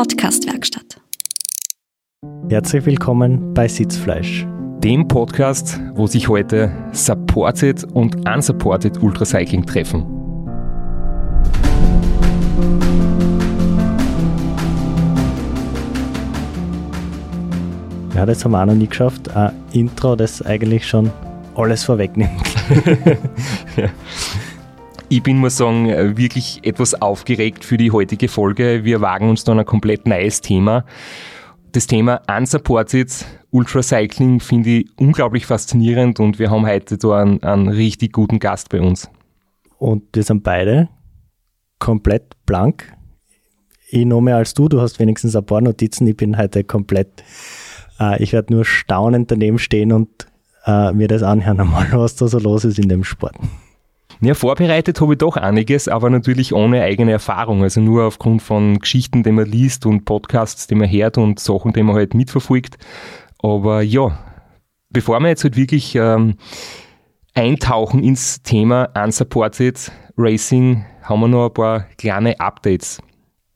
[0.00, 0.98] Podcast-Werkstatt.
[2.48, 4.46] Herzlich willkommen bei Sitzfleisch.
[4.78, 10.06] Dem Podcast, wo sich heute Supported und Unsupported Ultracycling treffen.
[18.14, 19.36] Ja, das haben wir auch noch nie geschafft.
[19.36, 21.10] Ein Intro, das eigentlich schon
[21.54, 22.40] alles vorwegnimmt.
[23.76, 23.90] ja.
[25.12, 28.84] Ich bin, muss sagen, wirklich etwas aufgeregt für die heutige Folge.
[28.84, 30.84] Wir wagen uns da ein komplett neues Thema.
[31.72, 37.66] Das Thema Unsupported Ultracycling finde ich unglaublich faszinierend und wir haben heute da einen, einen
[37.66, 39.10] richtig guten Gast bei uns.
[39.78, 40.88] Und wir sind beide
[41.80, 42.96] komplett blank.
[43.88, 46.06] Ich noch mehr als du, du hast wenigstens ein paar Notizen.
[46.06, 47.24] Ich bin heute komplett,
[47.98, 50.28] äh, ich werde nur staunend daneben stehen und
[50.66, 53.34] äh, mir das anhören einmal, was da so los ist in dem Sport.
[54.22, 57.62] Ja, vorbereitet habe ich doch einiges, aber natürlich ohne eigene Erfahrung.
[57.62, 61.72] Also nur aufgrund von Geschichten, die man liest und Podcasts, die man hört und Sachen,
[61.72, 62.76] die man halt mitverfolgt.
[63.38, 64.18] Aber ja,
[64.90, 66.34] bevor wir jetzt halt wirklich ähm,
[67.34, 73.00] eintauchen ins Thema Unsupported Racing, haben wir noch ein paar kleine Updates.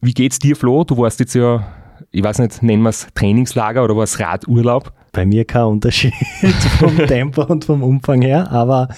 [0.00, 0.84] Wie geht's dir, Flo?
[0.84, 1.66] Du warst jetzt ja,
[2.10, 4.92] ich weiß nicht, nennen wir es Trainingslager oder war es Radurlaub?
[5.12, 6.14] Bei mir kein Unterschied
[6.78, 8.88] vom Tempo und vom Umfang her, aber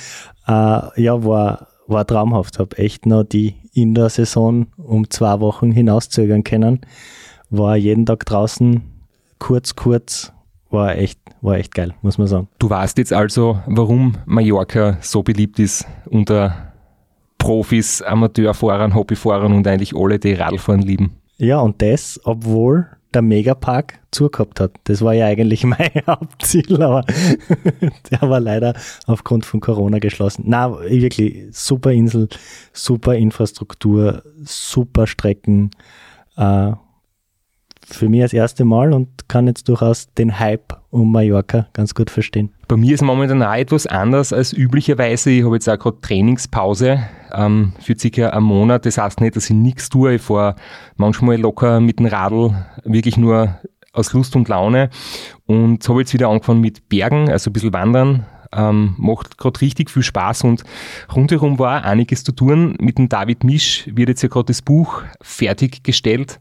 [0.47, 2.59] äh, ja, war, war traumhaft.
[2.59, 6.81] Habe echt noch die Indoor-Saison um zwei Wochen hinauszögern können.
[7.51, 8.83] War jeden Tag draußen,
[9.39, 10.33] kurz, kurz.
[10.71, 12.49] War echt, war echt geil, muss man sagen.
[12.59, 16.73] Du weißt jetzt also, warum Mallorca so beliebt ist unter
[17.39, 21.13] Profis, Amateurfahrern, Hobbyfahrern und eigentlich alle, die Radfahren lieben.
[21.39, 24.73] Ja, und das, obwohl der Megapark zugehabt hat.
[24.85, 27.03] Das war ja eigentlich mein Hauptziel, aber
[28.11, 28.75] der war leider
[29.07, 30.45] aufgrund von Corona geschlossen.
[30.47, 32.29] Na, wirklich super Insel,
[32.73, 35.71] super Infrastruktur, super Strecken.
[36.37, 36.73] Äh,
[37.89, 42.11] für mich das erste Mal und kann jetzt durchaus den Hype um Mallorca ganz gut
[42.11, 42.53] verstehen.
[42.69, 45.31] Bei mir ist momentan auch etwas anders als üblicherweise.
[45.31, 46.99] Ich habe jetzt auch gerade Trainingspause
[47.37, 48.87] ähm, für circa einen Monat.
[48.87, 50.15] Das heißt nicht, dass ich nichts tue.
[50.15, 50.57] Ich fahre
[50.97, 52.55] manchmal locker mit dem Radl,
[52.85, 53.61] wirklich nur
[53.93, 54.91] aus Lust und Laune.
[55.47, 58.27] Und habe jetzt wieder angefangen mit Bergen, also ein bisschen wandern.
[58.53, 60.63] Ähm, macht gerade richtig viel Spaß und
[61.15, 62.77] rundherum war einiges zu tun.
[62.81, 66.39] Mit dem David Misch wird jetzt ja gerade das Buch fertiggestellt.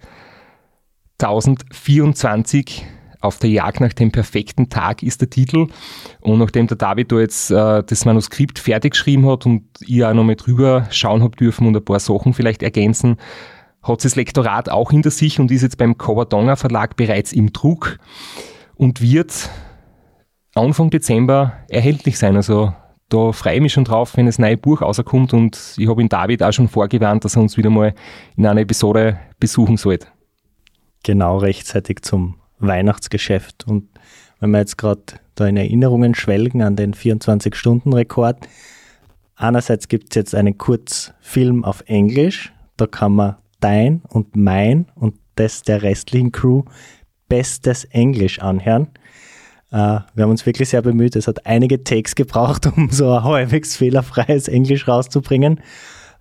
[1.21, 2.85] 1024
[3.25, 5.67] auf der Jagd nach dem perfekten Tag ist der Titel.
[6.21, 10.13] Und nachdem der David da jetzt äh, das Manuskript fertig geschrieben hat und ich auch
[10.13, 13.17] noch mal drüber schauen habe dürfen und ein paar Sachen vielleicht ergänzen,
[13.83, 17.97] hat das Lektorat auch hinter sich und ist jetzt beim Covadonga Verlag bereits im Druck
[18.75, 19.49] und wird
[20.55, 22.35] Anfang Dezember erhältlich sein.
[22.35, 22.73] Also
[23.09, 26.09] da freue ich mich schon drauf, wenn das neue Buch rauskommt und ich habe ihn
[26.09, 27.93] David auch schon vorgewarnt, dass er uns wieder mal
[28.35, 30.07] in einer Episode besuchen sollte
[31.05, 33.67] genau rechtzeitig zum Weihnachtsgeschäft.
[33.67, 33.89] Und
[34.39, 35.01] wenn wir jetzt gerade
[35.35, 38.47] da in Erinnerungen schwelgen an den 24-Stunden-Rekord,
[39.35, 45.15] einerseits gibt es jetzt einen Kurzfilm auf Englisch, da kann man dein und mein und
[45.35, 46.63] das der restlichen Crew
[47.27, 48.87] bestes Englisch anhören.
[49.71, 51.15] Uh, wir haben uns wirklich sehr bemüht.
[51.15, 55.59] Es hat einige Takes gebraucht, um so ein halbwegs fehlerfreies Englisch rauszubringen.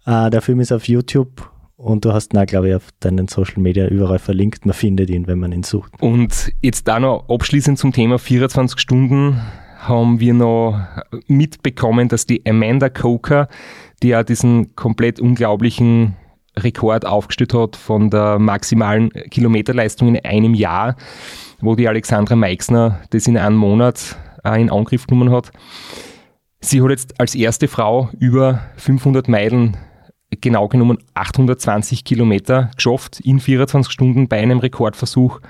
[0.07, 1.51] Uh, der Film ist auf YouTube
[1.85, 4.65] und du hast ihn auch, glaube ich, auf deinen Social Media überall verlinkt.
[4.65, 5.93] Man findet ihn, wenn man ihn sucht.
[6.01, 9.39] Und jetzt da noch abschließend zum Thema 24 Stunden
[9.81, 10.81] haben wir noch
[11.27, 13.49] mitbekommen, dass die Amanda Coker,
[14.03, 16.17] die ja diesen komplett unglaublichen
[16.57, 20.97] Rekord aufgestellt hat von der maximalen Kilometerleistung in einem Jahr,
[21.61, 24.17] wo die Alexandra Meixner das in einem Monat
[24.57, 25.51] in Angriff genommen hat.
[26.61, 29.77] Sie hat jetzt als erste Frau über 500 Meilen
[30.41, 35.41] genau genommen 820 Kilometer geschafft in 24 Stunden bei einem Rekordversuch.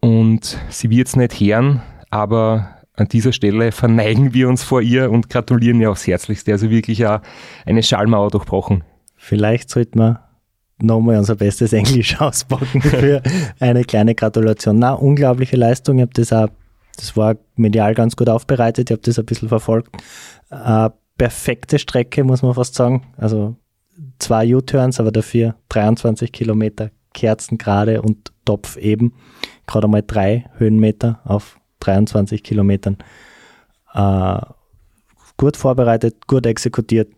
[0.00, 5.10] Und sie wird es nicht hören, aber an dieser Stelle verneigen wir uns vor ihr
[5.10, 6.52] und gratulieren ihr aufs Herzlichste.
[6.52, 7.20] Also wirklich auch
[7.66, 8.84] eine Schallmauer durchbrochen.
[9.16, 10.20] Vielleicht sollten wir
[10.80, 13.22] nochmal unser bestes Englisch auspacken für
[13.58, 14.78] eine kleine Gratulation.
[14.78, 15.98] Na, unglaubliche Leistung.
[15.98, 16.48] Ich habe das auch,
[16.96, 18.90] das war medial ganz gut aufbereitet.
[18.90, 19.96] Ich habe das ein bisschen verfolgt.
[20.50, 23.02] Äh, perfekte Strecke, muss man fast sagen.
[23.16, 23.56] Also
[24.18, 29.14] zwei U-Turns, aber dafür 23 Kilometer Kerzen gerade und Topf eben.
[29.66, 32.98] Gerade einmal drei Höhenmeter auf 23 Kilometern.
[33.94, 34.40] Äh,
[35.36, 37.08] gut vorbereitet, gut exekutiert,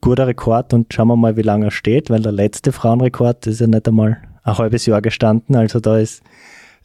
[0.00, 3.60] guter Rekord und schauen wir mal, wie lange er steht, weil der letzte Frauenrekord ist
[3.60, 6.22] ja nicht einmal ein halbes Jahr gestanden, also da ist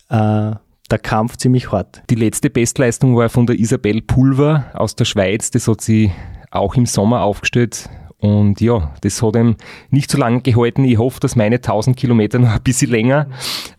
[0.09, 0.51] äh,
[0.91, 2.01] der Kampf ziemlich hart.
[2.09, 6.11] Die letzte Bestleistung war von der Isabel Pulver aus der Schweiz, das hat sie
[6.51, 7.89] auch im Sommer aufgestellt
[8.19, 9.55] Und ja, das hat ihm
[9.89, 10.83] nicht so lange gehalten.
[10.83, 13.27] Ich hoffe, dass meine 1000 Kilometer noch ein bisschen länger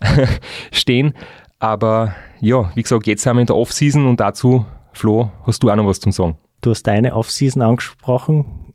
[0.73, 1.15] stehen.
[1.59, 5.71] Aber ja, wie gesagt, jetzt sind wir in der Off-Season und dazu, Flo, hast du
[5.71, 6.39] auch noch was zum Sagen?
[6.63, 8.73] Du hast deine Off-Season angesprochen.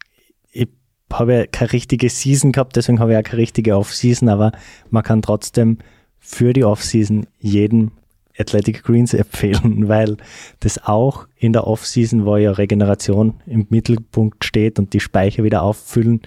[0.51, 0.67] Ich
[1.11, 4.51] habe ja keine richtige Season gehabt, deswegen habe ich auch keine richtige Off-Season, aber
[4.91, 5.79] man kann trotzdem
[6.19, 7.91] für die Off-Season jedem
[8.37, 10.17] Athletic Greens empfehlen, weil
[10.59, 15.63] das auch in der Off-Season, wo ja Regeneration im Mittelpunkt steht und die Speicher wieder
[15.63, 16.21] auffüllen,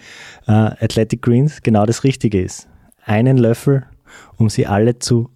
[0.46, 2.69] äh, Athletic Greens genau das Richtige ist.
[3.05, 3.87] Einen Löffel,
[4.37, 5.31] um sie alle zu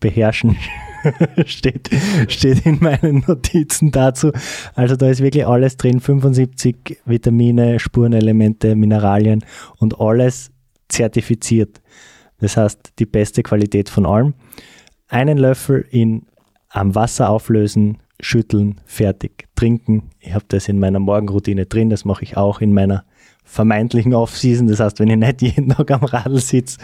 [0.00, 0.56] beherrschen,
[1.46, 1.90] steht,
[2.28, 4.30] steht in meinen Notizen dazu.
[4.74, 9.44] Also da ist wirklich alles drin, 75 Vitamine, Spurenelemente, Mineralien
[9.78, 10.50] und alles
[10.88, 11.80] zertifiziert.
[12.38, 14.34] Das heißt, die beste Qualität von allem
[15.08, 16.26] einen Löffel in
[16.68, 20.10] am Wasser auflösen, schütteln, fertig, trinken.
[20.20, 23.04] Ich habe das in meiner Morgenroutine drin, das mache ich auch in meiner
[23.44, 26.78] vermeintlichen Off-Season, das heißt, wenn ich nicht jeden Tag am Radl sitze.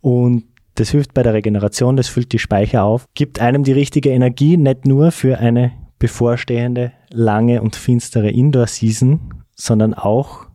[0.00, 0.44] Und
[0.76, 4.56] das hilft bei der Regeneration, das füllt die Speicher auf, gibt einem die richtige Energie,
[4.56, 10.46] nicht nur für eine bevorstehende, lange und finstere Indoor-Season, sondern auch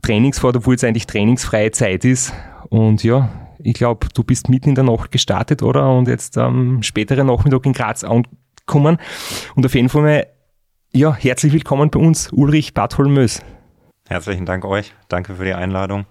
[0.02, 2.34] Trainingsfahrt, obwohl es eigentlich trainingsfreie Zeit ist.
[2.70, 3.30] Und ja,
[3.64, 5.92] ich glaube, du bist mitten in der Nacht gestartet, oder?
[5.96, 8.98] Und jetzt am ähm, späteren Nachmittag in Graz angekommen.
[9.56, 10.28] Und auf jeden Fall mal,
[10.94, 13.42] ja, herzlich willkommen bei uns, Ulrich Bartholmös.
[14.08, 14.94] Herzlichen Dank euch.
[15.08, 16.06] Danke für die Einladung.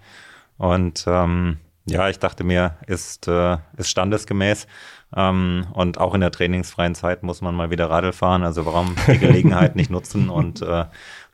[0.57, 4.67] Und ähm, ja, ich dachte mir, ist, äh, ist standesgemäß.
[5.15, 8.43] Ähm, und auch in der trainingsfreien Zeit muss man mal wieder Radl fahren.
[8.43, 10.85] Also warum die Gelegenheit nicht nutzen und äh,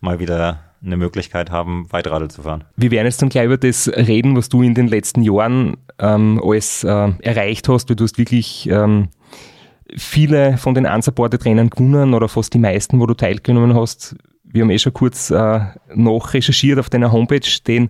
[0.01, 2.63] mal wieder eine Möglichkeit haben, Weitradl zu fahren.
[2.75, 6.41] Wir werden jetzt dann gleich über das reden, was du in den letzten Jahren ähm,
[6.43, 7.87] alles äh, erreicht hast.
[7.87, 9.09] Du hast wirklich ähm,
[9.95, 14.15] viele von den Unsupported-Trainern gewonnen oder fast die meisten, wo du teilgenommen hast.
[14.43, 15.59] Wir haben eh schon kurz äh,
[15.93, 17.89] noch recherchiert auf deiner Homepage, stehen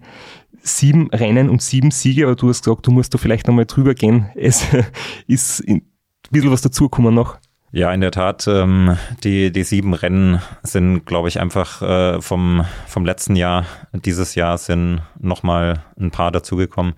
[0.61, 3.93] sieben Rennen und sieben Siege, aber du hast gesagt, du musst da vielleicht nochmal drüber
[3.93, 4.29] gehen.
[4.35, 4.65] Es
[5.27, 5.83] ist ein
[6.29, 7.37] bisschen was dazugekommen noch.
[7.71, 8.47] Ja, in der Tat.
[8.47, 13.65] Ähm, die, die sieben Rennen sind, glaube ich, einfach äh, vom, vom letzten Jahr.
[13.91, 16.93] Dieses Jahr sind nochmal ein paar dazugekommen.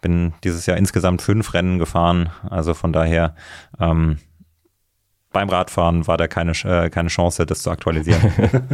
[0.00, 2.30] Bin dieses Jahr insgesamt fünf Rennen gefahren.
[2.48, 3.34] Also von daher
[3.78, 4.18] ähm,
[5.32, 8.32] beim Radfahren war da keine, äh, keine Chance, das zu aktualisieren.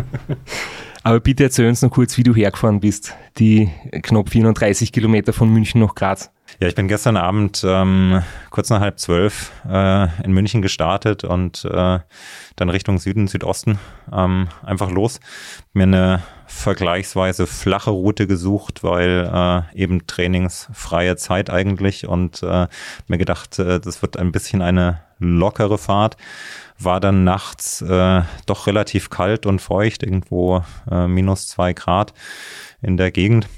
[1.03, 3.15] Aber bitte erzähl uns noch kurz, wie du hergefahren bist.
[3.39, 3.71] Die
[4.03, 6.31] knapp 34 Kilometer von München nach Graz.
[6.59, 11.65] Ja, ich bin gestern Abend ähm, kurz nach halb zwölf äh, in München gestartet und
[11.65, 12.01] äh,
[12.57, 13.79] dann Richtung Süden, Südosten
[14.13, 15.21] ähm, einfach los.
[15.73, 22.67] Mir eine vergleichsweise flache Route gesucht, weil äh, eben trainingsfreie Zeit eigentlich und äh,
[23.07, 26.17] mir gedacht, äh, das wird ein bisschen eine lockere Fahrt.
[26.83, 32.15] War dann nachts äh, doch relativ kalt und feucht, irgendwo äh, minus zwei Grad
[32.81, 33.49] in der Gegend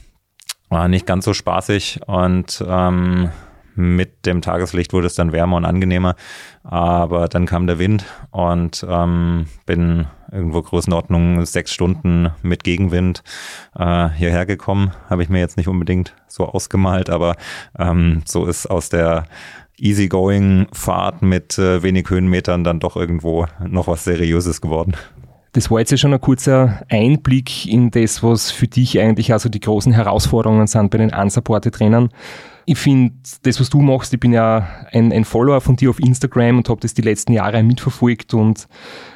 [0.72, 3.30] war nicht ganz so spaßig und ähm,
[3.74, 6.16] mit dem Tageslicht wurde es dann wärmer und angenehmer,
[6.64, 13.22] aber dann kam der Wind und ähm, bin irgendwo Größenordnung sechs Stunden mit Gegenwind
[13.78, 14.92] äh, hierher gekommen.
[15.10, 17.36] Habe ich mir jetzt nicht unbedingt so ausgemalt, aber
[17.78, 19.24] ähm, so ist aus der
[19.82, 24.94] Easygoing Fahrt mit äh, wenig Höhenmetern dann doch irgendwo noch was Seriöses geworden.
[25.52, 29.50] Das war jetzt ja schon ein kurzer Einblick in das, was für dich eigentlich also
[29.50, 32.08] die großen Herausforderungen sind bei den Unsupported-Rennen.
[32.64, 35.98] Ich finde, das, was du machst, ich bin ja ein, ein Follower von dir auf
[35.98, 38.66] Instagram und habe das die letzten Jahre mitverfolgt und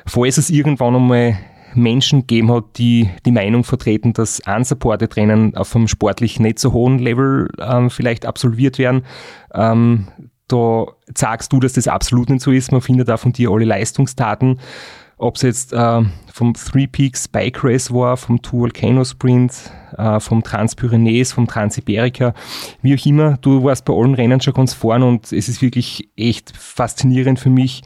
[0.04, 1.38] falls es irgendwann einmal
[1.75, 6.73] Menschen gegeben hat, die die Meinung vertreten, dass unsupported Rennen auf einem sportlich nicht so
[6.73, 9.04] hohen Level ähm, vielleicht absolviert werden,
[9.54, 10.08] ähm,
[10.49, 12.73] da sagst du, dass das absolut nicht so ist.
[12.73, 14.61] Man findet auch von dir alle Leistungsdaten.
[15.19, 19.55] Ob es jetzt äh, vom Three Peaks Bike Race war, vom Two Volcano Sprint,
[19.97, 22.35] äh, vom Transpyrenees, vom Transiberica,
[22.83, 23.38] wie auch immer.
[23.38, 27.49] Du warst bei allen Rennen schon ganz vorn und es ist wirklich echt faszinierend für
[27.49, 27.83] mich,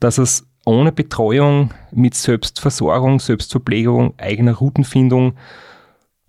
[0.00, 5.34] dass es ohne Betreuung, mit Selbstversorgung, Selbstverpflegung, eigener Routenfindung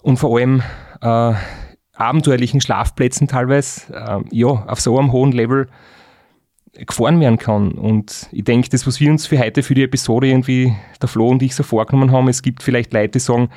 [0.02, 0.62] und vor allem
[1.02, 1.34] äh,
[1.98, 5.68] abenteuerlichen Schlafplätzen teilweise, äh, ja, auf so einem hohen Level
[6.86, 7.72] gefahren werden kann.
[7.72, 11.30] Und ich denke, das, was wir uns für heute, für die Episode irgendwie, der Flo
[11.30, 13.50] und ich so vorgenommen haben, es gibt vielleicht Leute, die sagen,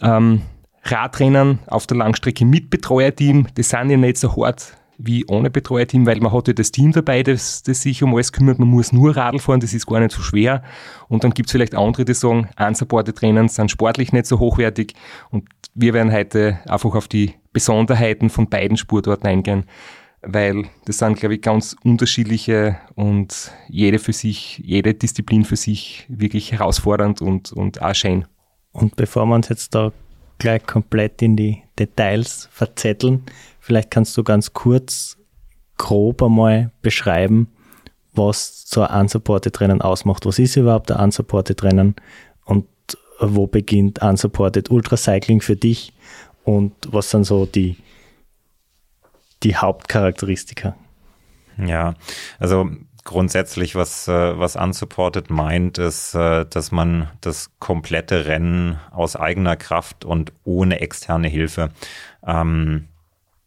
[0.00, 0.42] ähm,
[0.84, 6.06] Radrennen auf der Langstrecke mit Betreuerteam, das sind ja nicht so hart wie ohne Betreuerteam,
[6.06, 8.58] weil man hat ja das Team dabei, das, das sich um alles kümmert.
[8.58, 10.62] Man muss nur Radl fahren, das ist gar nicht so schwer.
[11.08, 14.94] Und dann gibt es vielleicht andere, die sagen, unsupported Rennen sind sportlich nicht so hochwertig.
[15.30, 19.64] Und wir werden heute einfach auf die Besonderheiten von beiden Sportarten eingehen,
[20.22, 26.06] weil das sind, glaube ich, ganz unterschiedliche und jede für sich, jede Disziplin für sich
[26.08, 28.24] wirklich herausfordernd und, und auch schön.
[28.72, 29.92] Und bevor wir uns jetzt da
[30.38, 33.24] gleich komplett in die Details verzetteln,
[33.66, 35.16] Vielleicht kannst du ganz kurz,
[35.76, 37.48] grob einmal beschreiben,
[38.12, 40.24] was so ein Unsupported Rennen ausmacht.
[40.24, 41.96] Was ist überhaupt ein Unsupported Rennen
[43.20, 45.92] wo beginnt Unsupported Ultracycling für dich
[46.44, 47.76] und was sind so die,
[49.42, 50.76] die Hauptcharakteristika?
[51.58, 51.94] Ja,
[52.38, 52.68] also
[53.04, 59.56] grundsätzlich, was, äh, was unsupported meint, ist, äh, dass man das komplette Rennen aus eigener
[59.56, 61.70] Kraft und ohne externe Hilfe
[62.26, 62.88] ähm,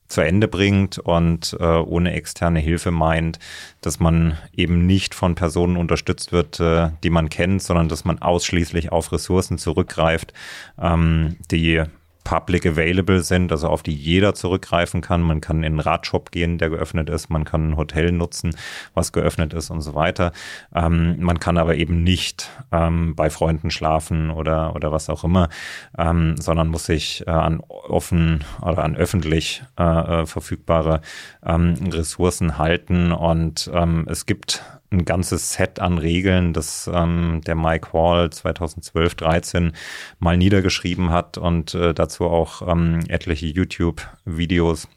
[0.09, 3.39] zu Ende bringt und äh, ohne externe Hilfe meint,
[3.81, 8.19] dass man eben nicht von Personen unterstützt wird, äh, die man kennt, sondern dass man
[8.19, 10.33] ausschließlich auf Ressourcen zurückgreift,
[10.81, 11.83] ähm, die
[12.29, 15.23] public available sind, also auf die jeder zurückgreifen kann.
[15.23, 18.55] Man kann in einen Radshop gehen, der geöffnet ist, man kann ein Hotel nutzen,
[18.93, 20.31] was geöffnet ist und so weiter.
[20.75, 25.49] Ähm, man kann aber eben nicht ähm, bei Freunden schlafen oder, oder was auch immer,
[25.97, 31.01] ähm, sondern muss sich äh, an offen oder an öffentlich äh, äh verfügbare
[31.43, 33.11] ähm, Ressourcen halten.
[33.11, 39.15] Und ähm, es gibt ein ganzes Set an Regeln, das ähm, der Mike Hall 2012,
[39.15, 39.73] 13
[40.19, 44.87] mal niedergeschrieben hat und äh, dazu auch ähm, etliche YouTube-Videos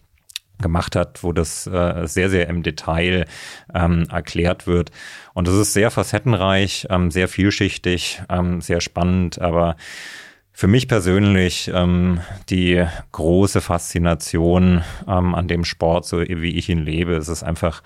[0.63, 3.27] gemacht hat, wo das äh, sehr, sehr im Detail
[3.75, 4.91] ähm, erklärt wird.
[5.35, 9.77] Und es ist sehr facettenreich, ähm, sehr vielschichtig, ähm, sehr spannend, aber
[10.55, 16.85] für mich persönlich ähm, die große Faszination ähm, an dem Sport, so wie ich ihn
[16.85, 17.83] lebe, ist es einfach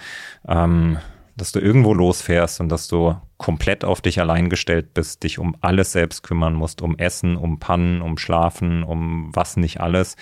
[0.46, 0.98] ähm,
[1.36, 5.54] dass du irgendwo losfährst und dass du komplett auf dich allein gestellt bist, dich um
[5.60, 10.16] alles selbst kümmern musst, um Essen, um Pannen, um Schlafen, um was nicht alles.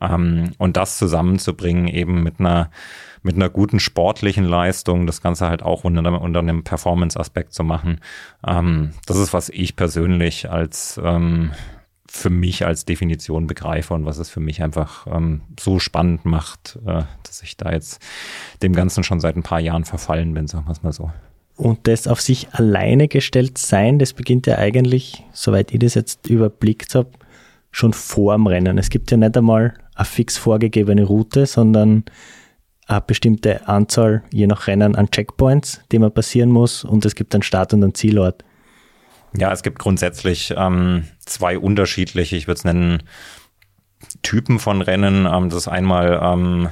[0.00, 2.70] Ähm, und das zusammenzubringen eben mit einer
[3.22, 8.00] mit einer guten sportlichen Leistung, das Ganze halt auch unter, unter einem Performance-Aspekt zu machen.
[8.46, 11.50] Ähm, das ist, was ich persönlich als ähm,
[12.08, 16.78] für mich als Definition begreife und was es für mich einfach ähm, so spannend macht,
[16.86, 18.00] äh, dass ich da jetzt
[18.62, 21.10] dem Ganzen schon seit ein paar Jahren verfallen bin, sagen wir es mal so.
[21.56, 26.28] Und das auf sich alleine gestellt sein, das beginnt ja eigentlich, soweit ich das jetzt
[26.28, 27.10] überblickt habe,
[27.70, 28.78] schon vor dem Rennen.
[28.78, 32.04] Es gibt ja nicht einmal eine fix vorgegebene Route, sondern
[32.86, 37.34] eine bestimmte Anzahl, je nach Rennen, an Checkpoints, die man passieren muss und es gibt
[37.34, 38.44] einen Start- und einen Zielort.
[39.34, 43.02] Ja, es gibt grundsätzlich ähm, zwei unterschiedliche, ich würde es nennen,
[44.22, 45.26] Typen von Rennen.
[45.26, 46.68] Ähm, das ist einmal ähm,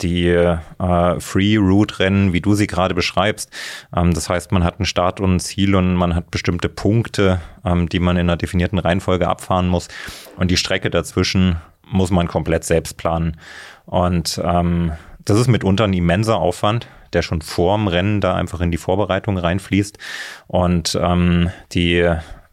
[0.00, 3.50] die äh, Free-Route-Rennen, wie du sie gerade beschreibst.
[3.94, 7.40] Ähm, das heißt, man hat ein Start und ein Ziel und man hat bestimmte Punkte,
[7.64, 9.88] ähm, die man in einer definierten Reihenfolge abfahren muss.
[10.36, 13.38] Und die Strecke dazwischen muss man komplett selbst planen.
[13.86, 14.92] Und ähm,
[15.24, 19.38] das ist mitunter ein immenser Aufwand der schon vorm Rennen da einfach in die Vorbereitung
[19.38, 19.98] reinfließt.
[20.46, 21.96] Und ähm, die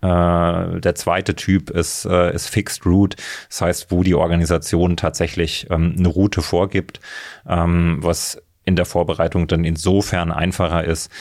[0.05, 3.17] äh, der zweite Typ ist, äh, ist Fixed Route,
[3.49, 6.99] das heißt, wo die Organisation tatsächlich ähm, eine Route vorgibt,
[7.47, 11.11] ähm, was in der Vorbereitung dann insofern einfacher ist,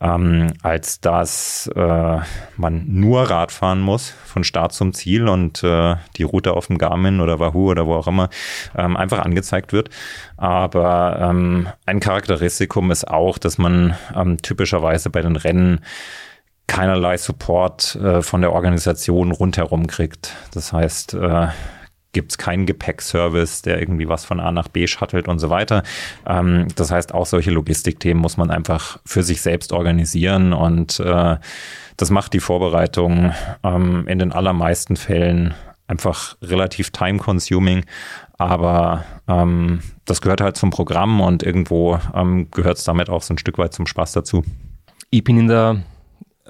[0.00, 2.18] ähm, als dass äh,
[2.56, 6.78] man nur Rad fahren muss von Start zum Ziel und äh, die Route auf dem
[6.78, 8.30] Garmin oder Wahoo oder wo auch immer
[8.76, 9.90] ähm, einfach angezeigt wird.
[10.36, 15.80] Aber ähm, ein Charakteristikum ist auch, dass man ähm, typischerweise bei den Rennen
[16.68, 20.34] keinerlei Support äh, von der Organisation rundherum kriegt.
[20.54, 21.48] Das heißt, äh,
[22.12, 25.82] gibt es keinen Gepäckservice, der irgendwie was von A nach B shuttelt und so weiter.
[26.26, 31.36] Ähm, das heißt, auch solche Logistikthemen muss man einfach für sich selbst organisieren und äh,
[31.96, 35.54] das macht die Vorbereitung ähm, in den allermeisten Fällen
[35.86, 37.84] einfach relativ time-consuming,
[38.38, 43.34] aber ähm, das gehört halt zum Programm und irgendwo ähm, gehört es damit auch so
[43.34, 44.42] ein Stück weit zum Spaß dazu.
[45.10, 45.82] Ich bin in der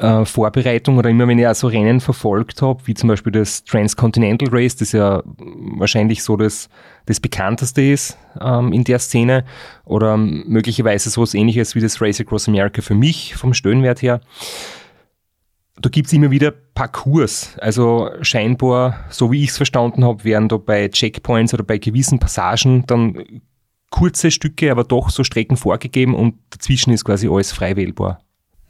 [0.02, 4.48] äh, Vorbereitung oder immer wenn ich also Rennen verfolgt habe, wie zum Beispiel das Transcontinental
[4.50, 6.68] Race, das ja wahrscheinlich so das,
[7.06, 9.44] das bekannteste ist ähm, in der Szene
[9.84, 14.20] oder möglicherweise so was ähnliches wie das Race Across America für mich vom Stöhnwert her.
[15.80, 17.56] Da gibt es immer wieder Parcours.
[17.58, 22.18] Also scheinbar, so wie ich es verstanden habe, werden da bei Checkpoints oder bei gewissen
[22.18, 23.42] Passagen dann
[23.90, 28.20] kurze Stücke, aber doch so Strecken vorgegeben und dazwischen ist quasi alles frei wählbar.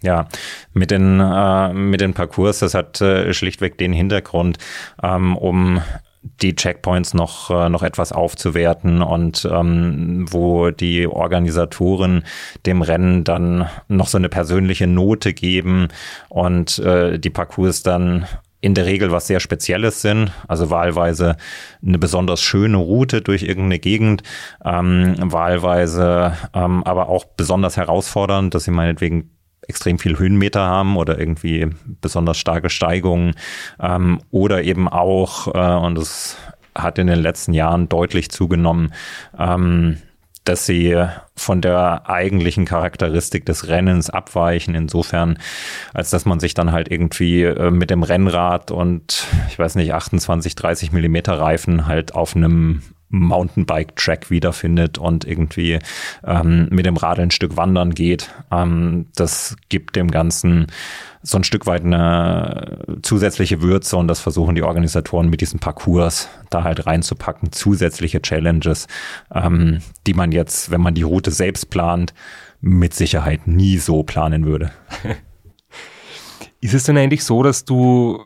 [0.02, 0.26] Ja,
[0.73, 4.59] mit den, äh, mit den Parcours, das hat äh, schlichtweg den Hintergrund,
[5.02, 5.80] ähm, um
[6.23, 12.25] die Checkpoints noch, äh, noch etwas aufzuwerten und ähm, wo die Organisatoren
[12.64, 15.88] dem Rennen dann noch so eine persönliche Note geben
[16.28, 18.26] und äh, die Parcours dann
[18.61, 21.37] in der Regel was sehr Spezielles sind, also wahlweise
[21.85, 24.23] eine besonders schöne Route durch irgendeine Gegend,
[24.64, 29.30] ähm, wahlweise ähm, aber auch besonders herausfordernd, dass sie meinetwegen
[29.73, 31.71] extrem viel Höhenmeter haben oder irgendwie
[32.02, 33.35] besonders starke Steigungen
[33.81, 36.37] ähm, oder eben auch, äh, und das
[36.75, 38.93] hat in den letzten Jahren deutlich zugenommen,
[39.38, 39.97] ähm,
[40.45, 41.02] dass sie
[41.37, 45.38] von der eigentlichen Charakteristik des Rennens abweichen, insofern,
[45.95, 49.95] als dass man sich dann halt irgendwie äh, mit dem Rennrad und, ich weiß nicht,
[49.95, 55.78] 28, 30 Millimeter Reifen halt auf einem Mountainbike-Track wiederfindet und irgendwie
[56.25, 58.31] ähm, mit dem Radl ein Stück wandern geht.
[58.50, 60.66] Ähm, das gibt dem Ganzen
[61.23, 66.28] so ein Stück weit eine zusätzliche Würze und das versuchen die Organisatoren mit diesem Parcours
[66.50, 67.52] da halt reinzupacken.
[67.52, 68.88] Zusätzliche Challenges,
[69.33, 72.12] ähm, die man jetzt, wenn man die Route selbst plant,
[72.61, 74.73] mit Sicherheit nie so planen würde.
[76.60, 78.25] Ist es denn eigentlich so, dass du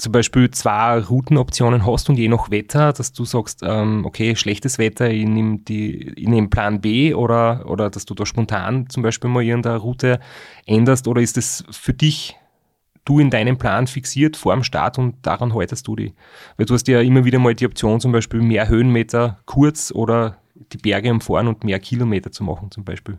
[0.00, 4.78] zum Beispiel zwei Routenoptionen hast und je nach Wetter, dass du sagst, ähm, okay, schlechtes
[4.78, 9.42] Wetter, ich nehme, nehme Plan B oder, oder dass du da spontan zum Beispiel mal
[9.42, 10.18] irgendeine Route
[10.66, 12.36] änderst oder ist das für dich,
[13.04, 16.14] du in deinem Plan fixiert vor dem Start und daran haltest du die?
[16.56, 20.38] Weil du hast ja immer wieder mal die Option zum Beispiel mehr Höhenmeter kurz oder
[20.72, 23.18] die Berge umfahren und mehr Kilometer zu machen zum Beispiel.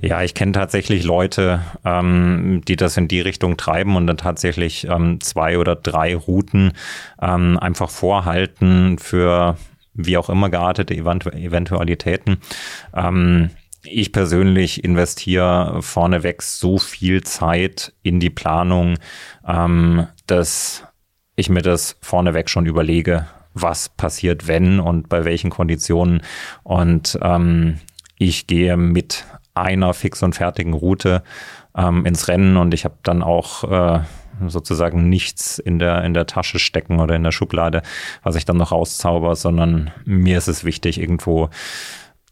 [0.00, 4.86] Ja, ich kenne tatsächlich Leute, ähm, die das in die Richtung treiben und dann tatsächlich
[4.88, 6.72] ähm, zwei oder drei Routen
[7.20, 9.56] ähm, einfach vorhalten für
[9.94, 12.38] wie auch immer geartete Eventu Eventualitäten.
[12.94, 13.50] Ähm,
[13.82, 18.98] ich persönlich investiere vorneweg so viel Zeit in die Planung,
[19.46, 20.84] ähm, dass
[21.36, 26.22] ich mir das vorneweg schon überlege, was passiert, wenn und bei welchen Konditionen.
[26.64, 27.78] Und ähm,
[28.18, 29.24] ich gehe mit
[29.62, 31.22] einer fix und fertigen Route
[31.76, 34.00] ähm, ins Rennen und ich habe dann auch äh,
[34.46, 37.82] sozusagen nichts in der, in der Tasche stecken oder in der Schublade,
[38.22, 41.50] was ich dann noch rauszauber, sondern mir ist es wichtig, irgendwo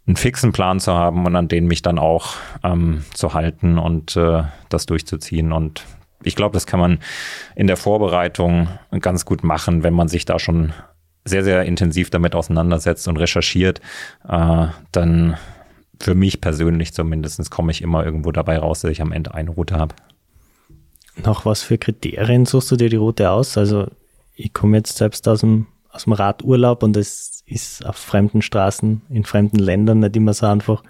[0.06, 4.16] einen fixen Plan zu haben und an den mich dann auch ähm, zu halten und
[4.16, 5.52] äh, das durchzuziehen.
[5.52, 5.84] Und
[6.22, 6.98] ich glaube, das kann man
[7.56, 8.68] in der Vorbereitung
[9.00, 10.72] ganz gut machen, wenn man sich da schon
[11.24, 13.80] sehr, sehr intensiv damit auseinandersetzt und recherchiert,
[14.28, 15.36] äh, dann
[16.00, 19.50] für mich persönlich zumindest komme ich immer irgendwo dabei raus, dass ich am Ende eine
[19.50, 19.94] Route habe.
[21.22, 23.56] Nach was für Kriterien suchst du dir die Route aus?
[23.56, 23.88] Also
[24.34, 29.02] ich komme jetzt selbst aus dem, aus dem Radurlaub und es ist auf fremden Straßen
[29.08, 30.82] in fremden Ländern nicht immer so einfach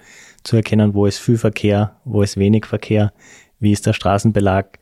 [0.42, 3.12] zu erkennen, wo ist viel Verkehr, wo ist wenig Verkehr,
[3.60, 4.78] wie ist der Straßenbelag,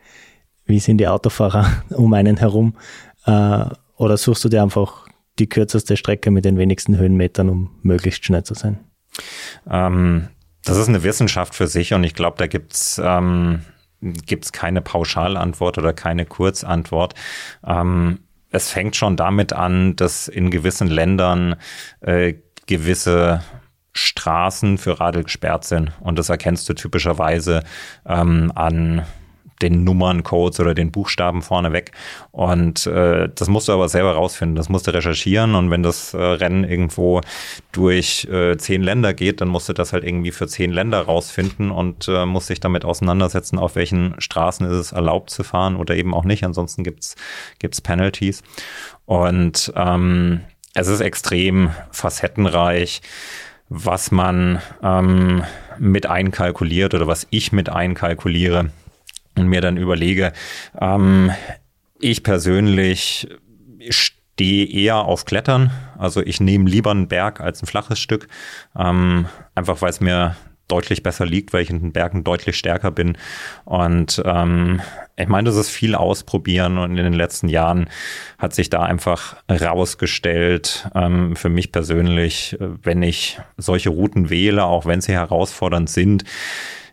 [0.67, 2.75] wie sind die Autofahrer um einen herum.
[3.27, 5.07] Äh, oder suchst du dir einfach
[5.39, 8.79] die kürzeste Strecke mit den wenigsten Höhenmetern, um möglichst schnell zu sein?
[9.71, 10.29] Ähm,
[10.65, 13.63] das ist eine Wissenschaft für sich und ich glaube, da gibt's ähm,
[14.01, 17.15] gibt's keine Pauschalantwort oder keine Kurzantwort.
[17.67, 21.57] Ähm, es fängt schon damit an, dass in gewissen Ländern
[22.01, 22.35] äh,
[22.67, 23.43] gewisse
[23.93, 25.93] Straßen für Radl gesperrt sind.
[26.01, 27.65] Und das erkennst du typischerweise
[28.07, 29.05] ähm, an
[29.63, 31.93] den Nummerncodes oder den Buchstaben vorneweg.
[32.31, 34.57] Und äh, das musst du aber selber rausfinden.
[34.57, 35.55] Das musst du recherchieren.
[35.55, 37.21] Und wenn das äh, Rennen irgendwo
[37.73, 41.71] durch äh, zehn Länder geht, dann musst du das halt irgendwie für zehn Länder rausfinden
[41.71, 45.97] und äh, musst dich damit auseinandersetzen, auf welchen Straßen ist es erlaubt zu fahren oder
[45.97, 46.45] eben auch nicht.
[46.45, 47.17] Ansonsten gibt's
[47.59, 48.43] gibt's Penalties.
[49.07, 50.41] Und ähm,
[50.75, 53.01] es ist extrem facettenreich
[53.71, 55.43] was man ähm,
[55.79, 58.71] mit einkalkuliert oder was ich mit einkalkuliere
[59.37, 60.33] und mir dann überlege,
[60.81, 61.31] ähm,
[62.01, 63.29] ich persönlich
[63.89, 65.71] stehe eher auf Klettern.
[65.97, 68.29] Also ich nehme lieber einen Berg als ein flaches Stück,
[68.77, 70.37] ähm, einfach weil es mir
[70.69, 73.19] deutlich besser liegt, weil ich in den Bergen deutlich stärker bin.
[73.65, 74.81] Und ähm,
[75.17, 77.89] ich meine, das ist viel ausprobieren und in den letzten Jahren
[78.39, 84.87] hat sich da einfach rausgestellt, ähm, für mich persönlich, wenn ich solche Routen wähle, auch
[84.87, 86.25] wenn sie herausfordernd sind,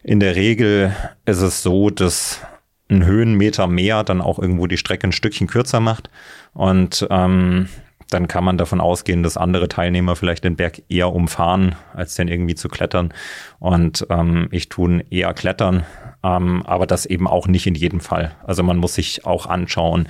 [0.03, 2.41] in der Regel ist es so, dass
[2.89, 6.09] ein Höhenmeter mehr dann auch irgendwo die Strecke ein Stückchen kürzer macht.
[6.53, 7.69] Und ähm,
[8.13, 12.27] dann kann man davon ausgehen, dass andere Teilnehmer vielleicht den Berg eher umfahren, als den
[12.27, 13.13] irgendwie zu klettern.
[13.59, 15.85] Und ähm, ich tun eher klettern,
[16.21, 18.35] ähm, aber das eben auch nicht in jedem Fall.
[18.45, 20.07] Also man muss sich auch anschauen,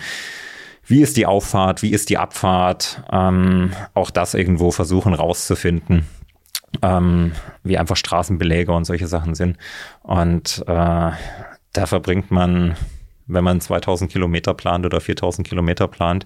[0.86, 6.08] wie ist die Auffahrt, wie ist die Abfahrt, ähm, auch das irgendwo versuchen rauszufinden,
[6.82, 7.34] ähm,
[7.64, 9.58] wie einfach Straßenbeläge und solche Sachen sind.
[10.02, 11.12] Und äh,
[11.74, 12.76] da verbringt man,
[13.28, 16.26] wenn man 2000 Kilometer plant oder 4000 Kilometer plant,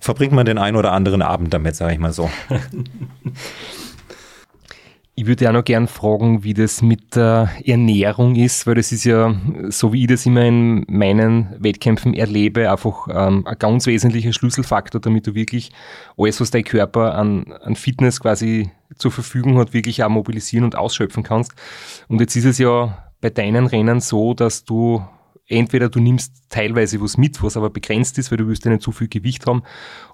[0.00, 2.30] verbringt man den einen oder anderen Abend damit, sage ich mal so.
[5.14, 9.02] Ich würde ja noch gern fragen, wie das mit der Ernährung ist, weil das ist
[9.02, 9.34] ja,
[9.68, 15.00] so wie ich das immer in meinen Wettkämpfen erlebe, einfach ähm, ein ganz wesentlicher Schlüsselfaktor,
[15.00, 15.72] damit du wirklich
[16.16, 20.76] alles, was dein Körper an, an Fitness quasi zur Verfügung hat, wirklich auch mobilisieren und
[20.76, 21.52] ausschöpfen kannst.
[22.06, 25.02] Und jetzt ist es ja bei deinen Rennen so, dass du
[25.48, 28.82] entweder du nimmst teilweise was mit, was aber begrenzt ist, weil du willst ja nicht
[28.82, 29.62] zu viel Gewicht haben,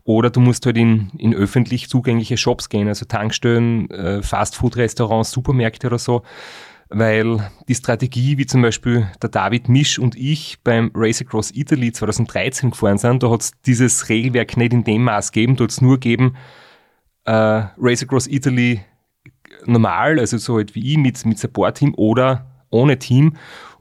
[0.04, 5.88] oder du musst halt in, in öffentlich zugängliche Shops gehen, also Tankstellen, äh, Fastfood-Restaurants, Supermärkte
[5.88, 6.22] oder so,
[6.88, 11.92] weil die Strategie, wie zum Beispiel der David Misch und ich beim Race Across Italy
[11.92, 15.70] 2013 gefahren sind, da hat es dieses Regelwerk nicht in dem Maß gegeben, da hat
[15.70, 16.36] es nur gegeben,
[17.24, 18.82] äh, Race Across Italy
[19.66, 23.34] normal, also so halt wie ich mit, mit Support-Team oder ohne Team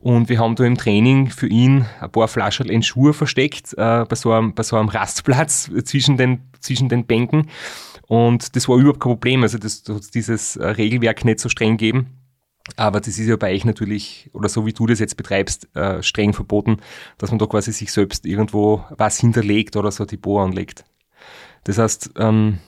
[0.03, 4.03] und wir haben da im Training für ihn ein paar Flaschen in Schuhe versteckt, äh,
[4.03, 7.49] bei, so einem, bei so einem Rastplatz zwischen den, zwischen den Bänken.
[8.07, 9.43] Und das war überhaupt kein Problem.
[9.43, 12.07] Also das hat dieses äh, Regelwerk nicht so streng gegeben.
[12.75, 16.03] Aber das ist ja bei euch natürlich, oder so wie du das jetzt betreibst, äh,
[16.03, 16.77] streng verboten,
[17.17, 20.83] dass man da quasi sich selbst irgendwo was hinterlegt oder so die Bohr anlegt.
[21.63, 22.59] Das heißt, ähm,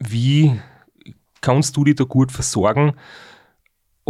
[0.00, 0.60] wie
[1.40, 2.94] kannst du dich da gut versorgen?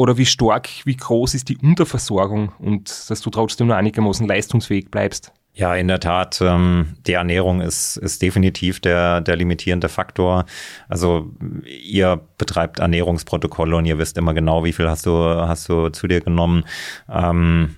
[0.01, 4.91] Oder wie stark, wie groß ist die Unterversorgung und dass du trotzdem nur einigermaßen leistungsfähig
[4.91, 5.31] bleibst?
[5.53, 10.47] Ja, in der Tat, ähm, die Ernährung ist, ist definitiv der, der limitierende Faktor.
[10.89, 11.35] Also
[11.67, 16.07] ihr betreibt Ernährungsprotokolle und ihr wisst immer genau, wie viel hast du, hast du zu
[16.07, 16.65] dir genommen.
[17.11, 17.77] Ähm,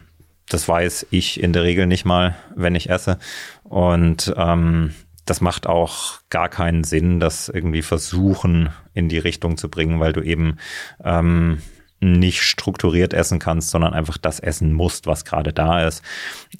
[0.48, 3.18] das weiß ich in der Regel nicht mal, wenn ich esse.
[3.64, 9.68] Und ähm, das macht auch gar keinen Sinn, das irgendwie versuchen in die Richtung zu
[9.68, 10.58] bringen, weil du eben
[11.02, 11.58] ähm,
[12.02, 16.02] nicht strukturiert essen kannst, sondern einfach das essen musst, was gerade da ist.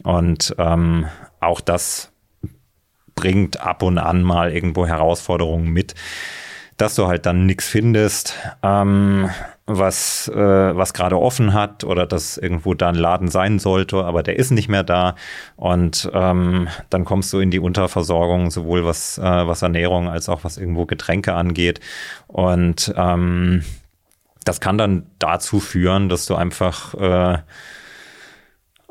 [0.03, 1.07] Und ähm,
[1.41, 2.13] auch das
[3.15, 5.95] bringt ab und an mal irgendwo Herausforderungen mit,
[6.77, 9.31] dass du halt dann nichts findest, ähm,
[9.67, 10.37] was, äh,
[10.77, 14.51] was gerade offen hat oder dass irgendwo da ein Laden sein sollte, aber der ist
[14.51, 15.15] nicht mehr da.
[15.57, 20.45] Und ähm, dann kommst du in die Unterversorgung, sowohl was, äh, was Ernährung als auch
[20.45, 21.81] was irgendwo Getränke angeht.
[22.27, 23.63] Und ähm,
[24.45, 27.39] das kann dann dazu führen, dass du einfach, äh,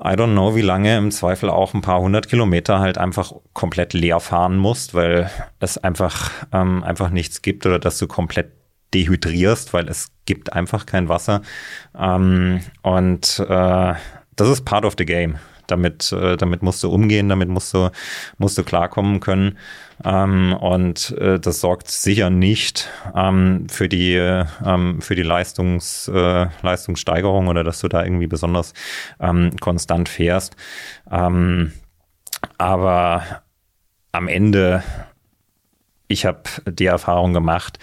[0.04, 3.94] I don't know, wie lange, im Zweifel auch ein paar hundert Kilometer halt einfach komplett
[3.94, 8.52] leer fahren musst, weil es einfach, ähm, einfach nichts gibt oder dass du komplett
[8.94, 11.42] dehydrierst, weil es gibt einfach kein Wasser.
[11.98, 13.94] Ähm, und äh,
[14.36, 15.38] das ist part of the game.
[15.72, 17.90] Damit, äh, damit musst du umgehen, damit musst du,
[18.38, 19.58] musst du klarkommen können.
[20.04, 26.48] Ähm, und äh, das sorgt sicher nicht ähm, für die, ähm, für die Leistungs, äh,
[26.62, 28.74] Leistungssteigerung oder dass du da irgendwie besonders
[29.20, 30.56] ähm, konstant fährst.
[31.10, 31.72] Ähm,
[32.58, 33.24] aber
[34.12, 34.84] am Ende,
[36.08, 37.80] ich habe die Erfahrung gemacht,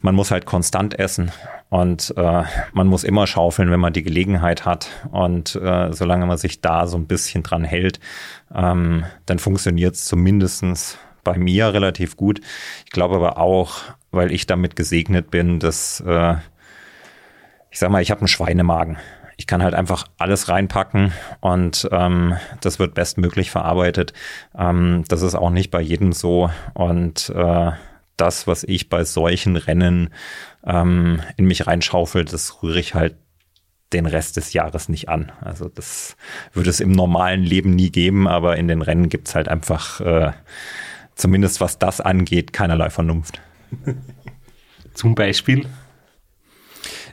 [0.00, 1.30] man muss halt konstant essen
[1.70, 4.88] und äh, man muss immer schaufeln, wenn man die Gelegenheit hat.
[5.12, 8.00] Und äh, solange man sich da so ein bisschen dran hält,
[8.52, 12.40] ähm, dann funktioniert es zumindestens bei mir relativ gut.
[12.84, 13.78] Ich glaube aber auch,
[14.10, 16.34] weil ich damit gesegnet bin, dass äh,
[17.70, 18.98] ich sag mal, ich habe einen Schweinemagen.
[19.36, 24.12] Ich kann halt einfach alles reinpacken und ähm, das wird bestmöglich verarbeitet.
[24.58, 26.50] Ähm, das ist auch nicht bei jedem so.
[26.74, 27.70] Und äh,
[28.20, 30.10] das, was ich bei solchen Rennen
[30.64, 33.16] ähm, in mich reinschaufel, das rühre ich halt
[33.92, 35.32] den Rest des Jahres nicht an.
[35.40, 36.16] Also das
[36.52, 40.32] würde es im normalen Leben nie geben, aber in den Rennen gibt's halt einfach äh,
[41.14, 43.40] zumindest was das angeht, keinerlei Vernunft.
[44.94, 45.66] Zum Beispiel?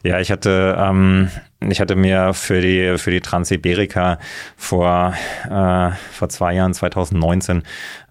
[0.07, 4.19] Ja, ich hatte, ähm, ich hatte mir für die, für die Transiberika
[4.55, 7.63] vor, äh, vor zwei Jahren, 2019,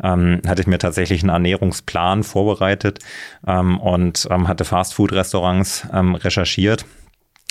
[0.05, 2.99] ähm, hatte ich mir tatsächlich einen Ernährungsplan vorbereitet
[3.47, 6.85] ähm, und ähm, hatte Fastfood-Restaurants ähm, recherchiert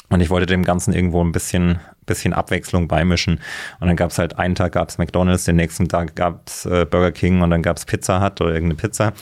[0.09, 3.39] und ich wollte dem Ganzen irgendwo ein bisschen, bisschen Abwechslung beimischen.
[3.79, 6.65] Und dann gab es halt einen Tag gab es McDonalds, den nächsten Tag gab es
[6.65, 9.13] äh, Burger King und dann gab es Pizza Hut oder irgendeine Pizza.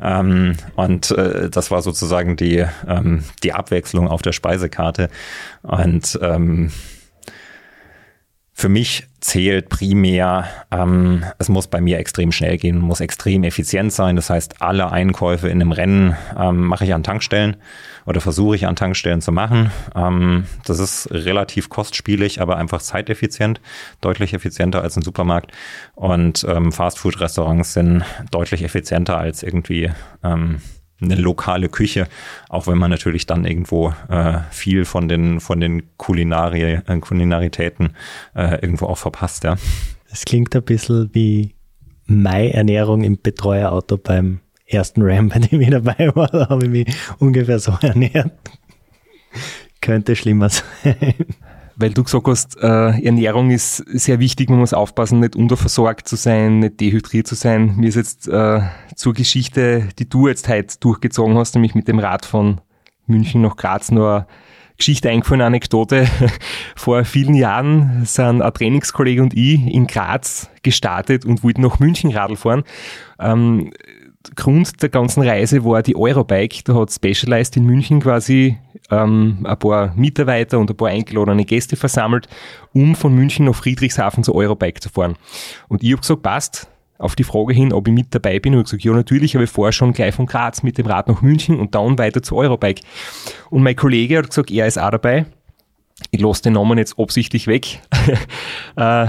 [0.00, 5.10] Ähm, und äh, das war sozusagen die, ähm, die Abwechslung auf der Speisekarte.
[5.62, 6.70] Und ähm,
[8.60, 13.90] für mich zählt primär, ähm, es muss bei mir extrem schnell gehen, muss extrem effizient
[13.90, 14.16] sein.
[14.16, 17.56] Das heißt, alle Einkäufe in einem Rennen ähm, mache ich an Tankstellen
[18.04, 19.70] oder versuche ich an Tankstellen zu machen.
[19.96, 23.62] Ähm, das ist relativ kostspielig, aber einfach zeiteffizient,
[24.02, 25.52] deutlich effizienter als ein Supermarkt.
[25.94, 29.90] Und ähm, Fastfood-Restaurants sind deutlich effizienter als irgendwie
[30.22, 30.60] ähm,
[31.00, 32.08] eine lokale Küche,
[32.48, 37.96] auch wenn man natürlich dann irgendwo äh, viel von den von den Kulinarie, äh, Kulinaritäten
[38.34, 39.56] äh, irgendwo auch verpasst, ja.
[40.10, 41.54] Das klingt ein bisschen wie
[42.06, 46.96] Mai-Ernährung im Betreuerauto beim ersten Ram, bei dem ich dabei war, da habe ich mich
[47.18, 48.32] ungefähr so ernährt.
[49.80, 51.14] Könnte schlimmer sein
[51.80, 56.16] weil du gesagt hast, äh, Ernährung ist sehr wichtig, man muss aufpassen, nicht unterversorgt zu
[56.16, 57.76] sein, nicht dehydriert zu sein.
[57.76, 58.60] Mir ist jetzt äh,
[58.94, 62.60] zur Geschichte, die du jetzt heute durchgezogen hast, nämlich mit dem Rad von
[63.06, 64.26] München nach Graz, nur eine
[64.76, 66.06] Geschichte eingefallen, eine Anekdote.
[66.76, 72.12] Vor vielen Jahren sind ein Trainingskollege und ich in Graz gestartet und wollten nach München
[72.12, 72.64] Radl fahren.
[73.18, 73.72] Ähm,
[74.36, 76.62] Grund der ganzen Reise war die Eurobike.
[76.64, 78.58] Da hat Specialized in München quasi
[78.90, 82.28] ähm, ein paar Mitarbeiter und ein paar eingeladene Gäste versammelt,
[82.72, 85.16] um von München nach Friedrichshafen zur Eurobike zu fahren.
[85.68, 88.60] Und ich habe gesagt, passt, auf die Frage hin, ob ich mit dabei bin, habe
[88.60, 91.22] ich gesagt, ja natürlich, aber ich fahre schon gleich von Graz mit dem Rad nach
[91.22, 92.82] München und dann weiter zur Eurobike.
[93.48, 95.26] Und mein Kollege hat gesagt, er ist auch dabei.
[96.10, 97.80] Ich lasse den Namen jetzt absichtlich weg.
[98.76, 99.06] äh,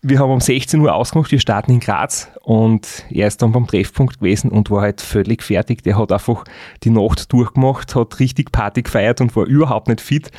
[0.00, 3.66] wir haben um 16 Uhr ausgemacht, wir starten in Graz und er ist dann beim
[3.66, 5.82] Treffpunkt gewesen und war halt völlig fertig.
[5.82, 6.44] Der hat einfach
[6.84, 10.30] die Nacht durchgemacht, hat richtig Party gefeiert und war überhaupt nicht fit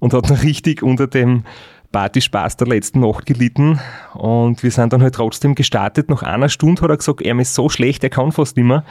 [0.00, 1.44] und hat dann richtig unter dem
[1.92, 3.78] Partyspaß der letzten Nacht gelitten
[4.14, 6.10] und wir sind dann halt trotzdem gestartet.
[6.10, 8.84] Nach einer Stunde hat er gesagt, er ist so schlecht, er kann fast nicht mehr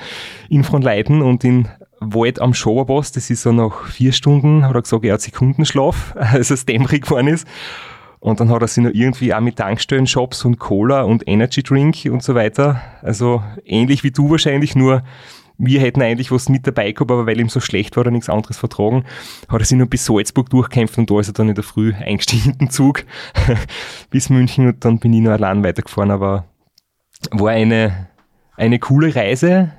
[0.49, 1.67] in Fronleiten und in
[1.99, 6.15] Wald am Schoberboss, das ist so nach vier Stunden, hat er gesagt, er hat Sekundenschlaf,
[6.17, 7.45] als es dämmerig geworden ist
[8.23, 11.61] und dann hat er sich noch irgendwie auch mit Tankstellen, Shops und Cola und Energy
[11.61, 12.81] Drink und so weiter.
[13.01, 15.03] Also ähnlich wie du wahrscheinlich, nur
[15.57, 18.29] wir hätten eigentlich was mit dabei gehabt, aber weil ihm so schlecht war, er nichts
[18.29, 19.03] anderes vertragen,
[19.49, 21.93] hat er sich nur bis Salzburg durchkämpft und da ist er dann in der Früh
[21.99, 23.03] eingestiegen in den Zug
[24.09, 26.45] bis München und dann bin ich nur allein weitergefahren, aber
[27.31, 28.07] war eine,
[28.55, 29.73] eine coole Reise.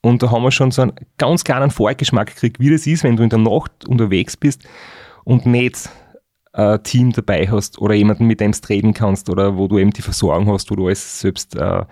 [0.00, 3.16] Und da haben wir schon so einen ganz kleinen Vorgeschmack gekriegt, wie das ist, wenn
[3.16, 4.66] du in der Nacht unterwegs bist
[5.24, 5.90] und nicht
[6.56, 9.92] äh, Team dabei hast oder jemanden, mit dem du reden kannst oder wo du eben
[9.92, 11.84] die Versorgung hast, wo du alles selbst äh,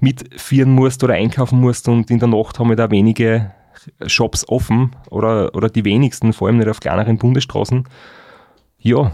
[0.00, 3.52] mitführen musst oder einkaufen musst und in der Nacht haben wir da wenige
[4.06, 7.84] Shops offen oder, oder die wenigsten, vor allem nicht auf kleineren Bundesstraßen.
[8.78, 9.12] Ja,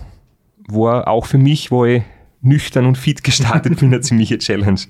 [0.68, 2.02] war auch für mich, wo ich
[2.40, 4.80] nüchtern und fit gestartet bin, eine ziemliche Challenge.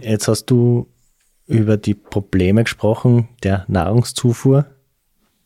[0.00, 0.88] Jetzt hast du
[1.46, 4.66] über die Probleme gesprochen der Nahrungszufuhr,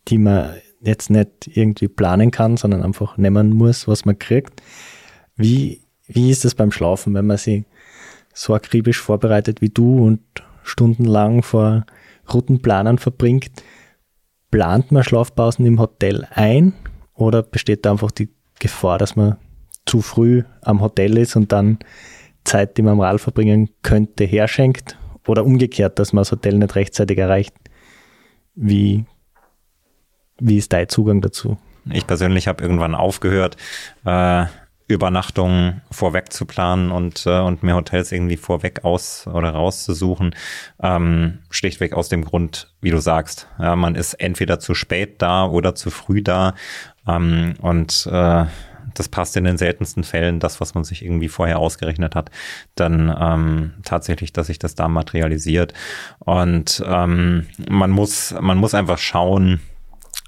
[0.09, 4.63] die man jetzt nicht irgendwie planen kann, sondern einfach nehmen muss, was man kriegt.
[5.37, 7.65] Wie, wie ist es beim Schlafen, wenn man sich
[8.33, 10.21] so akribisch vorbereitet wie du und
[10.63, 11.85] stundenlang vor
[12.33, 13.51] Routenplanern verbringt?
[14.51, 16.73] Plant man Schlafpausen im Hotel ein
[17.15, 19.37] oder besteht da einfach die Gefahr, dass man
[19.87, 21.79] zu früh am Hotel ist und dann
[22.45, 24.97] Zeit, die man am Rad verbringen könnte, herschenkt?
[25.27, 27.55] Oder umgekehrt, dass man das Hotel nicht rechtzeitig erreicht?
[28.55, 29.05] Wie
[30.41, 31.59] wie ist dein Zugang dazu?
[31.91, 33.57] Ich persönlich habe irgendwann aufgehört,
[34.05, 34.47] äh,
[34.91, 40.35] Übernachtungen vorweg zu planen und, äh, und mir Hotels irgendwie vorweg aus oder rauszusuchen.
[40.83, 43.47] Ähm, schlichtweg aus dem Grund, wie du sagst.
[43.59, 46.55] Ja, man ist entweder zu spät da oder zu früh da.
[47.07, 48.47] Ähm, und äh,
[48.95, 52.31] das passt in den seltensten Fällen, das, was man sich irgendwie vorher ausgerechnet hat,
[52.75, 55.73] dann ähm, tatsächlich, dass sich das da materialisiert.
[56.19, 59.61] Und ähm, man muss, man muss einfach schauen,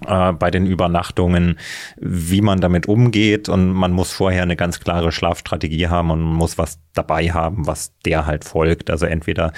[0.07, 1.59] äh, bei den Übernachtungen,
[1.99, 6.35] wie man damit umgeht und man muss vorher eine ganz klare Schlafstrategie haben und man
[6.35, 8.91] muss was dabei haben, was der halt folgt.
[8.91, 9.53] Also entweder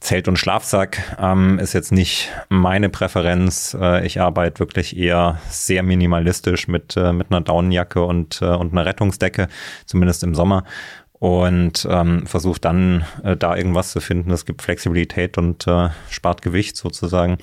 [0.00, 3.76] Zelt und Schlafsack ähm, ist jetzt nicht meine Präferenz.
[3.78, 8.72] Äh, ich arbeite wirklich eher sehr minimalistisch mit, äh, mit einer Daunenjacke und, äh, und
[8.72, 9.48] einer Rettungsdecke,
[9.86, 10.64] zumindest im Sommer.
[11.18, 14.30] Und ähm, versucht dann äh, da irgendwas zu finden.
[14.30, 17.38] Es gibt Flexibilität und äh, spart Gewicht sozusagen.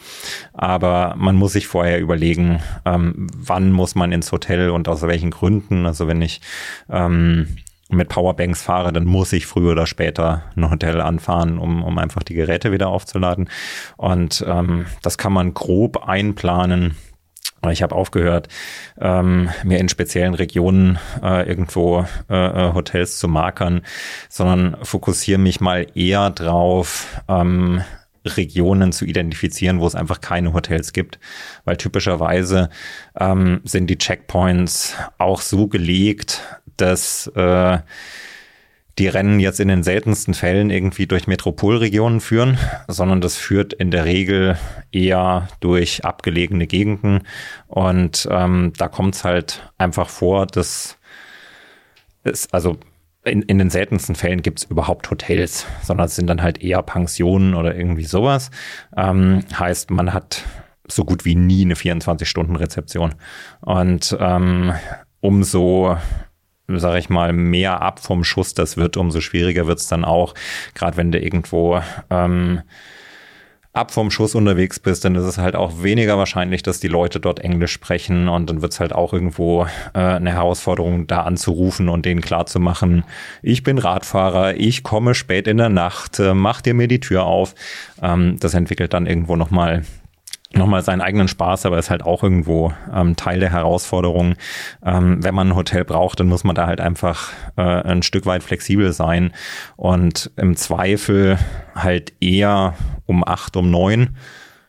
[0.54, 5.32] Aber man muss sich vorher überlegen, ähm, wann muss man ins Hotel und aus welchen
[5.32, 5.86] Gründen.
[5.86, 6.42] Also wenn ich
[6.90, 7.58] ähm,
[7.90, 12.24] mit Powerbanks fahre, dann muss ich früher oder später ein Hotel anfahren, um, um einfach
[12.24, 13.50] die Geräte wieder aufzuladen.
[13.98, 16.96] Und ähm, das kann man grob einplanen
[17.72, 18.48] ich habe aufgehört,
[19.00, 23.82] ähm, mir in speziellen Regionen äh, irgendwo äh, äh, Hotels zu markern,
[24.30, 27.82] sondern fokussiere mich mal eher drauf, ähm,
[28.26, 31.20] Regionen zu identifizieren, wo es einfach keine Hotels gibt.
[31.64, 32.70] Weil typischerweise
[33.20, 36.42] ähm, sind die Checkpoints auch so gelegt,
[36.78, 37.78] dass äh,
[38.98, 43.92] die Rennen jetzt in den seltensten Fällen irgendwie durch Metropolregionen führen, sondern das führt in
[43.92, 44.58] der Regel
[44.92, 47.22] eher durch abgelegene Gegenden.
[47.68, 50.98] Und ähm, da kommt es halt einfach vor, dass
[52.24, 52.78] es, also
[53.26, 56.82] in, in den seltensten Fällen gibt es überhaupt Hotels, sondern es sind dann halt eher
[56.82, 58.50] Pensionen oder irgendwie sowas.
[58.96, 60.44] Ähm, heißt, man hat
[60.88, 63.16] so gut wie nie eine 24-Stunden-Rezeption.
[63.62, 64.74] Und ähm,
[65.22, 65.98] umso
[66.68, 70.34] sage ich mal, mehr ab vom Schuss das wird, umso schwieriger wird es dann auch.
[70.74, 72.62] Gerade wenn du irgendwo ähm,
[73.76, 77.20] ab vom Schuss unterwegs bist, dann ist es halt auch weniger wahrscheinlich, dass die Leute
[77.20, 81.90] dort Englisch sprechen und dann wird es halt auch irgendwo äh, eine Herausforderung, da anzurufen
[81.90, 83.04] und denen klarzumachen,
[83.42, 87.26] ich bin Radfahrer, ich komme spät in der Nacht, äh, mach dir mir die Tür
[87.26, 87.54] auf.
[88.02, 89.84] Ähm, das entwickelt dann irgendwo nochmal
[90.58, 94.36] nochmal seinen eigenen Spaß, aber ist halt auch irgendwo ähm, Teil der Herausforderung.
[94.84, 98.26] Ähm, wenn man ein Hotel braucht, dann muss man da halt einfach äh, ein Stück
[98.26, 99.32] weit flexibel sein
[99.76, 101.38] und im Zweifel
[101.76, 102.74] halt eher
[103.06, 104.16] um acht, um neun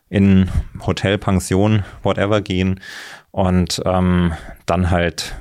[0.09, 0.49] in
[0.85, 2.79] Hotel, Pension, whatever gehen
[3.31, 4.33] und ähm,
[4.65, 5.35] dann halt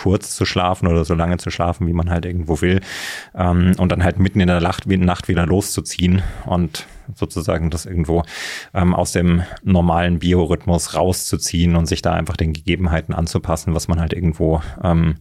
[0.00, 2.80] kurz zu schlafen oder so lange zu schlafen, wie man halt irgendwo will.
[3.34, 8.22] Ähm, und dann halt mitten in der Nacht, wieder loszuziehen und sozusagen das irgendwo
[8.72, 14.00] ähm, aus dem normalen Biorhythmus rauszuziehen und sich da einfach den Gegebenheiten anzupassen, was man
[14.00, 15.16] halt irgendwo ähm,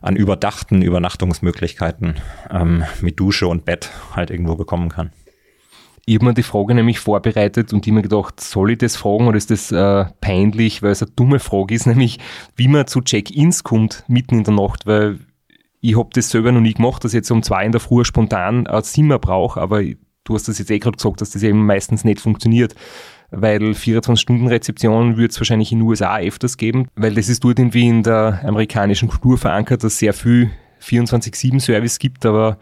[0.00, 2.16] an überdachten Übernachtungsmöglichkeiten
[2.50, 5.12] ähm, mit Dusche und Bett halt irgendwo bekommen kann.
[6.06, 9.38] Ich habe mir die Frage nämlich vorbereitet und immer gedacht, soll ich das fragen oder
[9.38, 12.18] ist das äh, peinlich, weil es eine dumme Frage ist, nämlich
[12.56, 15.18] wie man zu Check-ins kommt mitten in der Nacht, weil
[15.80, 18.04] ich habe das selber noch nie gemacht, dass ich jetzt um zwei in der Früh
[18.04, 21.66] spontan ein Zimmer brauche, aber du hast das jetzt eh gerade gesagt, dass das eben
[21.66, 22.74] meistens nicht funktioniert
[23.36, 27.88] weil 24-Stunden-Rezeption wird es wahrscheinlich in den USA öfters geben, weil das ist dort irgendwie
[27.88, 30.50] in der amerikanischen Kultur verankert, dass sehr viel
[30.82, 32.58] 24-7-Service gibt, aber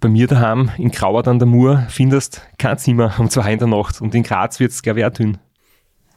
[0.00, 3.68] bei mir daheim in Grauert an der Mur findest kein Zimmer um zwei in der
[3.68, 5.38] Nacht und in Graz wird es, glaube ich, dünn.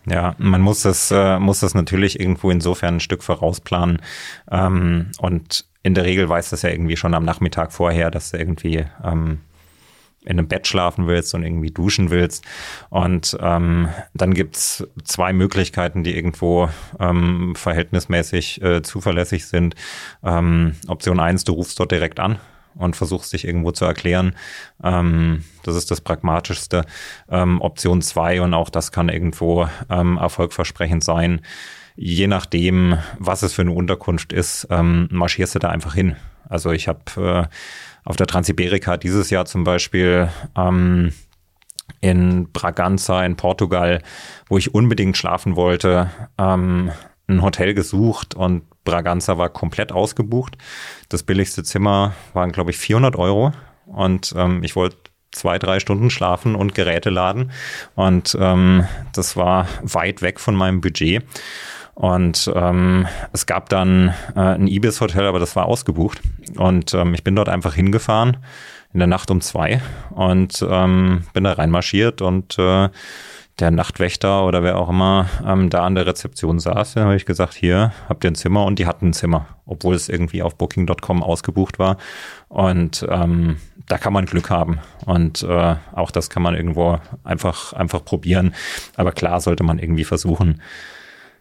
[0.08, 4.02] Ja, man muss das, äh, muss das natürlich irgendwo insofern ein Stück vorausplanen.
[4.50, 8.38] Ähm, und in der Regel weiß das ja irgendwie schon am Nachmittag vorher, dass du
[8.38, 9.42] irgendwie ähm,
[10.24, 12.46] in einem Bett schlafen willst und irgendwie duschen willst.
[12.90, 16.70] Und ähm, dann gibt's zwei Möglichkeiten, die irgendwo
[17.00, 19.76] ähm, verhältnismäßig äh, zuverlässig sind.
[20.24, 22.40] Ähm, Option eins: du rufst dort direkt an
[22.76, 24.36] und versuchst dich irgendwo zu erklären.
[24.84, 26.86] Ähm, das ist das Pragmatischste.
[27.30, 31.42] Ähm, Option zwei und auch das kann irgendwo ähm, erfolgversprechend sein.
[31.96, 36.16] Je nachdem, was es für eine Unterkunft ist, ähm, marschierst du da einfach hin.
[36.48, 37.56] Also ich habe äh,
[38.04, 41.12] auf der Transiberica dieses Jahr zum Beispiel ähm,
[42.00, 44.02] in Braganza in Portugal,
[44.48, 46.92] wo ich unbedingt schlafen wollte, ähm,
[47.32, 50.58] ein Hotel gesucht und Braganza war komplett ausgebucht.
[51.10, 53.52] Das billigste Zimmer waren, glaube ich, 400 Euro.
[53.86, 54.98] Und ähm, ich wollte
[55.32, 57.52] zwei, drei Stunden schlafen und Geräte laden.
[57.96, 61.24] Und ähm, das war weit weg von meinem Budget.
[61.94, 66.22] Und ähm, es gab dann äh, ein Ibis-Hotel, aber das war ausgebucht.
[66.58, 68.38] Und ähm, ich bin dort einfach hingefahren
[68.94, 72.90] in der Nacht um zwei und ähm, bin da reinmarschiert und äh,
[73.62, 77.26] der Nachtwächter oder wer auch immer ähm, da an der Rezeption saß, dann habe ich
[77.26, 80.56] gesagt, hier habt ihr ein Zimmer und die hatten ein Zimmer, obwohl es irgendwie auf
[80.56, 81.98] Booking.com ausgebucht war.
[82.50, 84.80] Und ähm, da kann man Glück haben.
[85.06, 88.54] Und äh, auch das kann man irgendwo einfach, einfach probieren.
[88.96, 90.62] Aber klar sollte man irgendwie versuchen,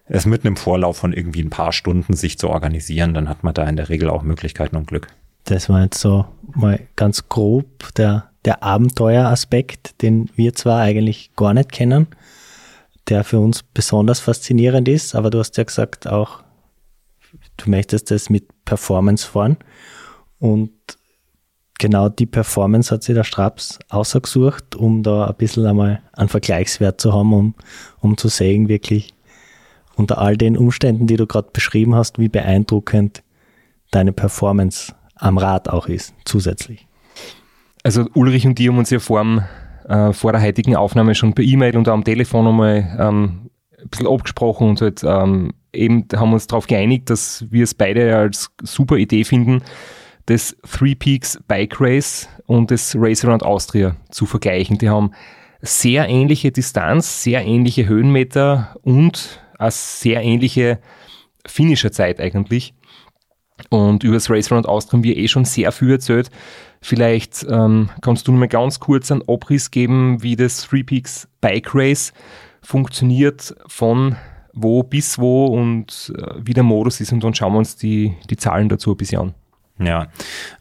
[0.06, 3.14] es mit einem Vorlauf von irgendwie ein paar Stunden sich zu organisieren.
[3.14, 5.08] Dann hat man da in der Regel auch Möglichkeiten und Glück.
[5.44, 11.54] Das war jetzt so mal ganz grob der der Abenteueraspekt, den wir zwar eigentlich gar
[11.54, 12.06] nicht kennen,
[13.08, 16.42] der für uns besonders faszinierend ist, aber du hast ja gesagt auch,
[17.56, 19.56] du möchtest das mit Performance fahren
[20.38, 20.70] und
[21.78, 27.00] genau die Performance hat sich der Straps ausgesucht, um da ein bisschen einmal einen Vergleichswert
[27.00, 27.54] zu haben, um,
[28.00, 29.14] um zu sehen, wirklich
[29.96, 33.22] unter all den Umständen, die du gerade beschrieben hast, wie beeindruckend
[33.90, 36.86] deine Performance am Rad auch ist, zusätzlich.
[37.82, 39.42] Also Ulrich und die haben uns ja vor, dem,
[39.88, 44.06] äh, vor der heutigen Aufnahme schon per E-Mail und am Telefon einmal ähm, ein bisschen
[44.06, 48.96] abgesprochen und halt ähm, eben haben uns darauf geeinigt, dass wir es beide als super
[48.96, 49.62] Idee finden,
[50.26, 54.78] das Three Peaks Bike Race und das Race Around Austria zu vergleichen.
[54.78, 55.12] Die haben
[55.62, 60.78] sehr ähnliche Distanz, sehr ähnliche Höhenmeter und eine sehr ähnliche
[61.46, 62.74] Finisher-Zeit eigentlich.
[63.68, 66.30] Und über das Race Around Austria haben wir eh schon sehr viel erzählt.
[66.82, 71.74] Vielleicht ähm, kannst du mal ganz kurz einen Abriss geben, wie das Three Peaks Bike
[71.74, 72.12] Race
[72.62, 74.16] funktioniert, von
[74.52, 78.16] wo bis wo und äh, wie der Modus ist und dann schauen wir uns die,
[78.28, 79.34] die Zahlen dazu ein bisschen an.
[79.78, 80.08] Ja,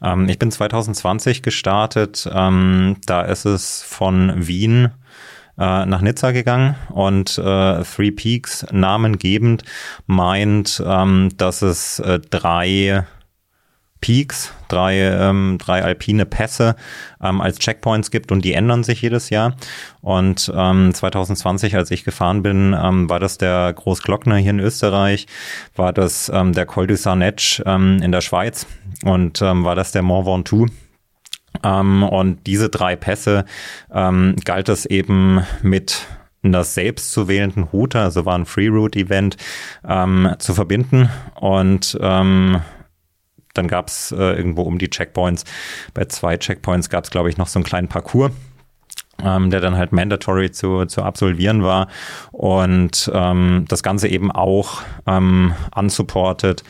[0.02, 2.28] ähm, ich bin 2020 gestartet.
[2.32, 4.92] Ähm, da ist es von Wien
[5.58, 9.62] äh, nach Nizza gegangen und äh, Three Peaks namengebend
[10.06, 13.04] meint, ähm, dass es äh, drei
[14.00, 16.76] Peaks, drei, ähm, drei alpine Pässe
[17.22, 19.56] ähm, als Checkpoints gibt und die ändern sich jedes Jahr.
[20.00, 25.26] Und ähm, 2020, als ich gefahren bin, ähm, war das der Großglockner hier in Österreich,
[25.76, 28.66] war das ähm, der Col du Sarnetsch ähm, in der Schweiz
[29.04, 30.66] und ähm, war das der Mont Ventoux.
[31.64, 33.44] Ähm, und diese drei Pässe
[33.92, 36.06] ähm, galt es eben mit
[36.42, 39.36] einer selbst zu wählenden Route, also war ein Free Route Event,
[39.86, 42.62] ähm, zu verbinden und ähm,
[43.54, 45.44] dann gab es äh, irgendwo um die Checkpoints,
[45.94, 48.32] bei zwei Checkpoints gab es, glaube ich, noch so einen kleinen Parcours.
[49.22, 51.88] Ähm, der dann halt mandatory zu, zu absolvieren war
[52.32, 56.64] und ähm, das Ganze eben auch ähm, unsupported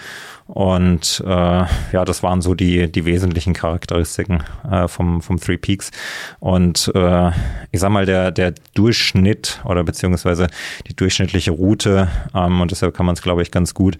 [0.50, 5.92] und äh, ja, das waren so die, die wesentlichen Charakteristiken äh, vom, vom Three Peaks.
[6.40, 7.28] Und äh,
[7.70, 10.48] ich sag mal, der, der Durchschnitt oder beziehungsweise
[10.88, 13.96] die durchschnittliche Route, ähm, und deshalb kann man es, glaube ich, ganz gut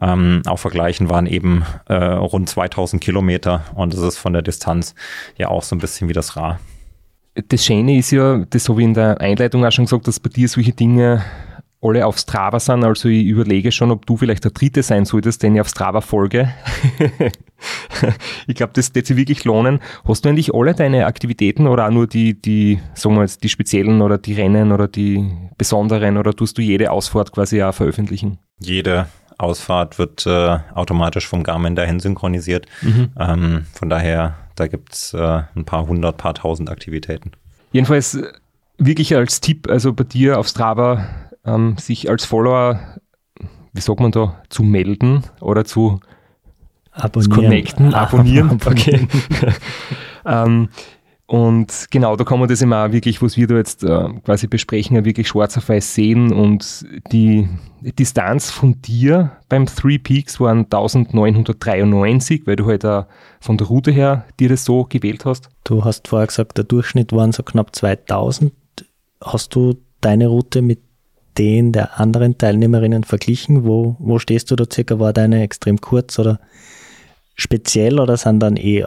[0.00, 3.64] ähm, auch vergleichen, waren eben äh, rund 2000 Kilometer.
[3.76, 4.96] Und das ist von der Distanz
[5.38, 6.58] ja auch so ein bisschen wie das Ra.
[7.48, 10.30] Das Schöne ist ja, das habe ich in der Einleitung auch schon gesagt, dass bei
[10.30, 11.22] dir solche Dinge
[11.82, 12.84] alle auf Strava sind.
[12.84, 16.00] Also ich überlege schon, ob du vielleicht der Dritte sein solltest, den ich auf Strava
[16.00, 16.52] folge.
[18.46, 19.80] ich glaube, das wird sich wirklich lohnen.
[20.06, 23.48] Hast du eigentlich alle deine Aktivitäten oder auch nur die, die, sagen wir jetzt, die
[23.48, 25.28] speziellen oder die Rennen oder die
[25.58, 28.38] besonderen oder tust du jede Ausfahrt quasi auch veröffentlichen?
[28.60, 29.06] Jede
[29.38, 32.66] Ausfahrt wird äh, automatisch vom Garmin dahin synchronisiert.
[32.80, 33.10] Mhm.
[33.18, 37.32] Ähm, von daher, da gibt's äh, ein paar hundert, paar tausend Aktivitäten.
[37.72, 38.32] Jedenfalls äh,
[38.78, 41.08] wirklich als Tipp, also bei dir auf Strava
[41.44, 42.80] ähm, sich als Follower,
[43.72, 46.00] wie sagt man da, zu melden oder zu,
[46.92, 47.32] abonnieren.
[47.32, 48.50] connecten, abonnieren.
[48.60, 49.08] abonnieren.
[49.08, 49.54] Okay.
[50.26, 50.68] ähm,
[51.32, 54.48] und genau, da kann man das immer auch wirklich, was wir da jetzt äh, quasi
[54.48, 56.30] besprechen, ja wirklich schwarz auf weiß sehen.
[56.30, 57.48] Und die
[57.80, 63.06] Distanz von dir beim Three Peaks waren 1993, weil du halt auch
[63.40, 65.48] von der Route her dir das so gewählt hast.
[65.64, 68.52] Du hast vorher gesagt, der Durchschnitt waren so knapp 2000.
[69.22, 70.80] Hast du deine Route mit
[71.38, 73.64] den der anderen Teilnehmerinnen verglichen?
[73.64, 74.98] Wo, wo stehst du da circa?
[74.98, 76.40] War deine extrem kurz oder
[77.34, 78.84] speziell oder sind dann eh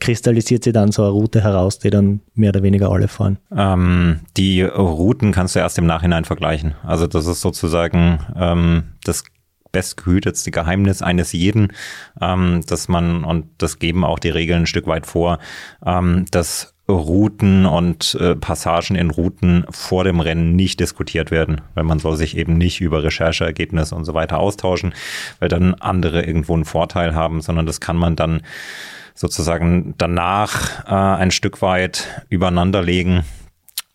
[0.00, 3.38] kristallisiert sich dann so eine Route heraus, die dann mehr oder weniger alle fahren?
[3.54, 6.74] Ähm, die Routen kannst du erst im Nachhinein vergleichen.
[6.82, 9.24] Also das ist sozusagen ähm, das
[9.72, 11.72] bestgehütetste Geheimnis eines jeden,
[12.20, 15.38] ähm, dass man, und das geben auch die Regeln ein Stück weit vor,
[15.84, 21.84] ähm, dass Routen und äh, Passagen in Routen vor dem Rennen nicht diskutiert werden, weil
[21.84, 24.94] man soll sich eben nicht über Rechercheergebnisse und so weiter austauschen,
[25.38, 28.40] weil dann andere irgendwo einen Vorteil haben, sondern das kann man dann
[29.14, 33.24] sozusagen danach äh, ein Stück weit übereinander legen.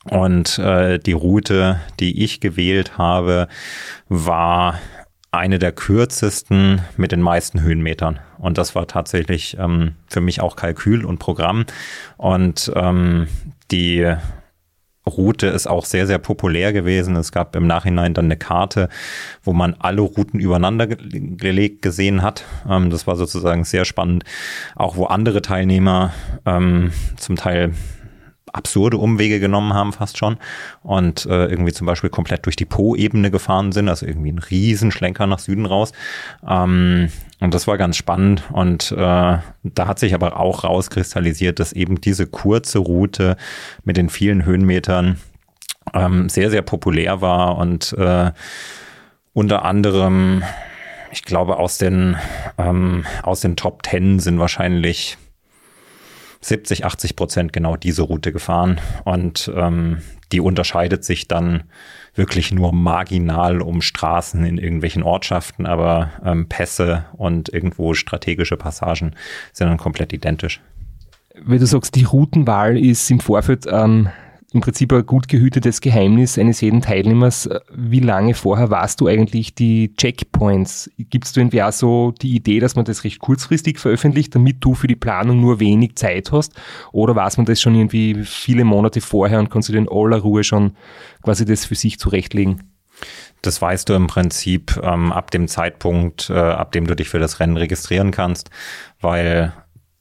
[0.09, 3.47] Und äh, die Route, die ich gewählt habe,
[4.09, 4.79] war
[5.33, 8.19] eine der kürzesten mit den meisten Höhenmetern.
[8.37, 11.65] Und das war tatsächlich ähm, für mich auch Kalkül und Programm.
[12.17, 13.27] Und ähm,
[13.71, 14.15] die
[15.07, 17.15] Route ist auch sehr, sehr populär gewesen.
[17.15, 18.89] Es gab im Nachhinein dann eine Karte,
[19.41, 22.45] wo man alle Routen übereinander gelegt gesehen hat.
[22.69, 24.25] Ähm, das war sozusagen sehr spannend.
[24.75, 26.13] Auch wo andere Teilnehmer
[26.45, 27.73] ähm, zum Teil
[28.51, 30.37] absurde Umwege genommen haben, fast schon.
[30.83, 35.27] Und äh, irgendwie zum Beispiel komplett durch die Po-Ebene gefahren sind, also irgendwie ein Riesenschlenker
[35.27, 35.91] nach Süden raus.
[36.47, 38.43] Ähm, und das war ganz spannend.
[38.51, 43.37] Und äh, da hat sich aber auch rauskristallisiert, dass eben diese kurze Route
[43.83, 45.19] mit den vielen Höhenmetern
[45.93, 48.31] ähm, sehr, sehr populär war und äh,
[49.33, 50.43] unter anderem,
[51.11, 52.15] ich glaube, aus den,
[52.57, 55.17] ähm, aus den Top Ten sind wahrscheinlich
[56.43, 58.79] 70, 80 Prozent genau diese Route gefahren.
[59.05, 59.99] Und ähm,
[60.31, 61.63] die unterscheidet sich dann
[62.15, 69.15] wirklich nur marginal um Straßen in irgendwelchen Ortschaften, aber ähm, Pässe und irgendwo strategische Passagen
[69.51, 70.61] sind dann komplett identisch.
[71.35, 74.09] Wenn du sagst, die Routenwahl ist im Vorfeld ähm,
[74.53, 77.49] im Prinzip ein gut gehütetes Geheimnis eines jeden Teilnehmers.
[77.75, 80.91] Wie lange vorher warst du eigentlich die Checkpoints?
[80.97, 84.75] Gibst du irgendwie auch so die Idee, dass man das recht kurzfristig veröffentlicht, damit du
[84.75, 86.53] für die Planung nur wenig Zeit hast?
[86.91, 90.43] Oder weiß man das schon irgendwie viele Monate vorher und kannst du in aller Ruhe
[90.43, 90.75] schon
[91.23, 92.61] quasi das für sich zurechtlegen?
[93.41, 97.19] Das weißt du im Prinzip ähm, ab dem Zeitpunkt, äh, ab dem du dich für
[97.19, 98.51] das Rennen registrieren kannst,
[99.01, 99.51] weil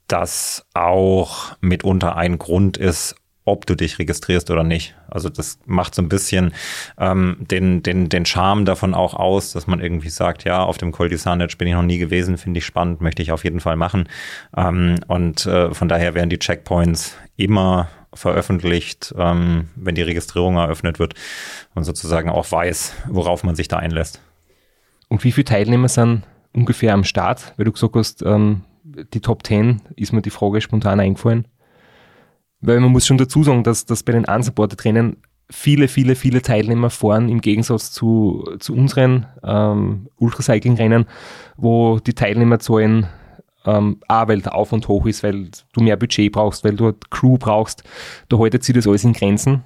[0.07, 3.15] das auch mitunter ein Grund ist,
[3.45, 4.95] ob du dich registrierst oder nicht.
[5.09, 6.53] Also das macht so ein bisschen
[6.97, 10.91] ähm, den, den, den Charme davon auch aus, dass man irgendwie sagt, ja, auf dem
[10.91, 13.59] Col di Sarnec bin ich noch nie gewesen, finde ich spannend, möchte ich auf jeden
[13.59, 14.07] Fall machen.
[14.55, 20.99] Ähm, und äh, von daher werden die Checkpoints immer veröffentlicht, ähm, wenn die Registrierung eröffnet
[20.99, 21.15] wird
[21.73, 24.21] und sozusagen auch weiß, worauf man sich da einlässt.
[25.09, 26.23] Und wie viele Teilnehmer sind
[26.53, 27.53] ungefähr am Start?
[27.57, 31.47] Weil du gesagt hast, ähm, die Top 10 ist mir die Frage spontan eingefallen.
[32.63, 35.17] Weil man muss schon dazu sagen, dass, dass bei den unsupported Rennen
[35.49, 41.05] viele, viele, viele Teilnehmer fahren im Gegensatz zu, zu unseren ähm, Ultracycling-Rennen,
[41.57, 43.07] wo die Teilnehmerzahlen
[43.65, 47.37] ähm, auch weil der Aufwand hoch ist, weil du mehr Budget brauchst, weil du Crew
[47.37, 47.83] brauchst,
[48.29, 49.63] da haltet sich das alles in Grenzen.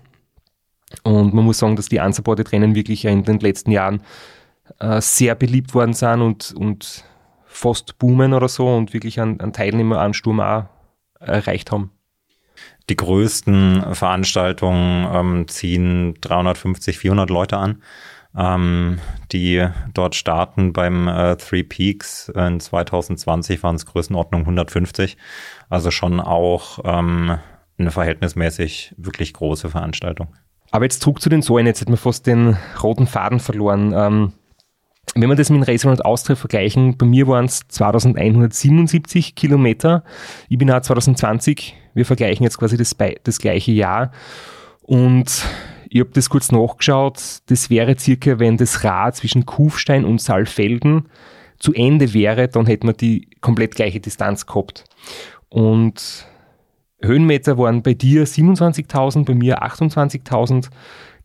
[1.04, 4.02] Und man muss sagen, dass die unsupported Rennen wirklich in den letzten Jahren
[4.80, 7.04] äh, sehr beliebt worden sind und, und
[7.46, 10.66] fast boomen oder so und wirklich einen, einen Teilnehmeransturm auch
[11.20, 11.92] erreicht haben.
[12.90, 17.84] Die größten Veranstaltungen ähm, ziehen 350, 400 Leute an,
[18.38, 19.00] ähm,
[19.32, 20.74] die dort starten.
[20.74, 25.18] Beim äh, Three Peaks in 2020 waren es Größenordnung 150.
[25.70, 27.38] Also schon auch ähm,
[27.78, 30.30] eine verhältnismäßig wirklich große Veranstaltung.
[30.72, 31.68] Aber jetzt zurück zu den Säulen.
[31.68, 33.94] Jetzt hat man fast den roten Faden verloren.
[33.96, 34.34] Ähm,
[35.16, 40.04] wenn wir das mit Racer und Austria vergleichen, bei mir waren es 2177 Kilometer.
[40.50, 44.12] Ich bin auch 2020 wir vergleichen jetzt quasi das, das gleiche Jahr
[44.84, 45.44] und
[45.90, 47.20] ich habe das kurz nachgeschaut.
[47.48, 51.08] Das wäre circa, wenn das Rad zwischen Kufstein und Saalfelden
[51.60, 54.84] zu Ende wäre, dann hätte man die komplett gleiche Distanz gehabt.
[55.50, 56.28] Und
[57.02, 60.70] Höhenmeter waren bei dir 27.000, bei mir 28.000.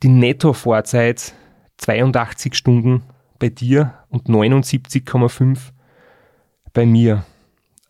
[0.03, 1.35] Die Netto-Fahrzeit
[1.79, 3.03] 82 Stunden
[3.39, 5.59] bei dir und 79,5
[6.73, 7.25] bei mir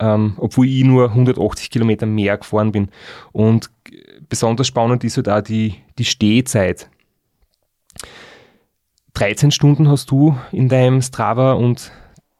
[0.03, 2.88] ähm, obwohl ich nur 180 Kilometer mehr gefahren bin.
[3.30, 3.70] Und
[4.28, 6.90] besonders spannend ist halt auch die, die Stehzeit.
[9.14, 11.92] 13 Stunden hast du in deinem Strava und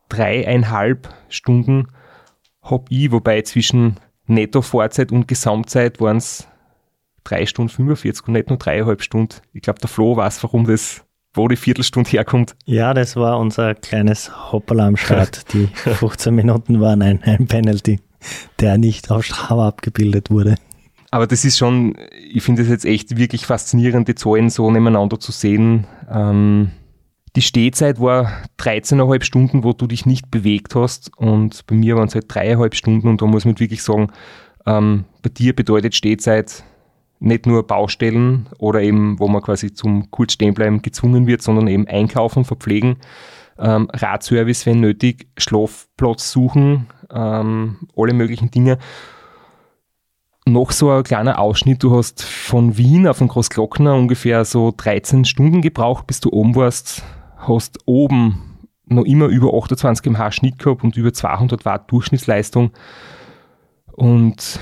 [0.09, 1.87] dreieinhalb Stunden
[2.63, 6.49] habe ich, wobei zwischen Netto-Fahrzeit und Gesamtzeit waren es
[7.25, 9.37] 3 Stunden 45 und nicht nur dreieinhalb Stunden.
[9.53, 11.05] Ich glaube, der Flo weiß, warum das
[11.35, 12.55] wo die Viertelstunde herkommt.
[12.65, 15.53] Ja, das war unser kleines Hopperl am Start.
[15.53, 18.01] Die 15 Minuten waren ein, ein Penalty,
[18.61, 20.57] der nicht auf Strava abgebildet wurde.
[21.11, 21.95] Aber das ist schon,
[22.33, 25.87] ich finde es jetzt echt wirklich faszinierend, die Zahlen so nebeneinander zu sehen.
[26.11, 26.71] Ähm,
[27.37, 32.09] die Stehzeit war 13,5 Stunden, wo du dich nicht bewegt hast und bei mir waren
[32.09, 34.09] es halt dreieinhalb Stunden und da muss man wirklich sagen,
[34.67, 36.65] ähm, bei dir bedeutet Stehzeit
[37.23, 41.87] nicht nur Baustellen oder eben, wo man quasi zum kurz stehenbleiben gezwungen wird, sondern eben
[41.87, 42.97] einkaufen, verpflegen,
[43.59, 48.79] ähm, Radservice, wenn nötig, Schlafplatz suchen, ähm, alle möglichen Dinge.
[50.45, 55.25] Noch so ein kleiner Ausschnitt, du hast von Wien auf den Großglockner ungefähr so 13
[55.25, 57.05] Stunden gebraucht, bis du oben warst,
[57.37, 62.73] hast oben noch immer über 28 mH Schnitt gehabt und über 200 Watt Durchschnittsleistung
[63.93, 64.59] und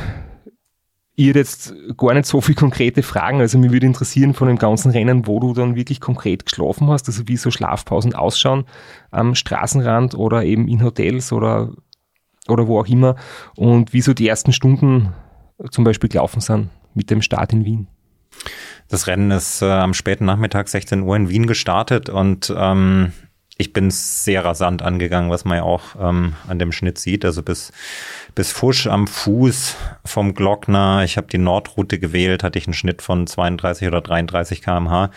[1.28, 3.40] hätte jetzt gar nicht so viele konkrete Fragen.
[3.40, 7.08] Also mir würde interessieren von dem ganzen Rennen, wo du dann wirklich konkret geschlafen hast,
[7.08, 8.64] also wie so Schlafpausen ausschauen
[9.10, 11.72] am Straßenrand oder eben in Hotels oder,
[12.48, 13.16] oder wo auch immer
[13.56, 15.12] und wie so die ersten Stunden
[15.70, 17.86] zum Beispiel gelaufen sind mit dem Start in Wien.
[18.88, 23.12] Das Rennen ist äh, am späten Nachmittag 16 Uhr in Wien gestartet und ähm,
[23.60, 27.26] ich bin sehr rasant angegangen, was man ja auch ähm, an dem Schnitt sieht.
[27.26, 27.72] Also bis,
[28.35, 31.03] bis Fusch am Fuß vom Glockner.
[31.05, 35.11] Ich habe die Nordroute gewählt, hatte ich einen Schnitt von 32 oder 33 kmh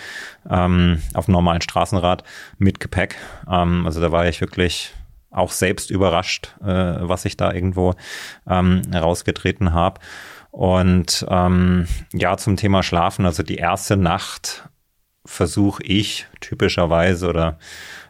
[0.49, 2.24] ähm, auf dem normalen Straßenrad
[2.57, 3.16] mit Gepäck.
[3.49, 4.93] Ähm, also da war ich wirklich
[5.32, 7.95] auch selbst überrascht, äh, was ich da irgendwo
[8.47, 9.99] ähm, rausgetreten habe.
[10.51, 14.70] Und ähm, ja, zum Thema Schlafen, also die erste Nacht
[15.26, 17.57] versuche ich typischerweise oder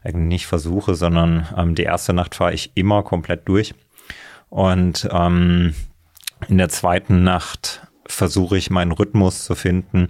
[0.03, 3.73] eigentlich nicht versuche, sondern ähm, die erste Nacht fahre ich immer komplett durch.
[4.53, 5.73] Und ähm,
[6.47, 10.09] in der zweiten Nacht versuche ich meinen Rhythmus zu finden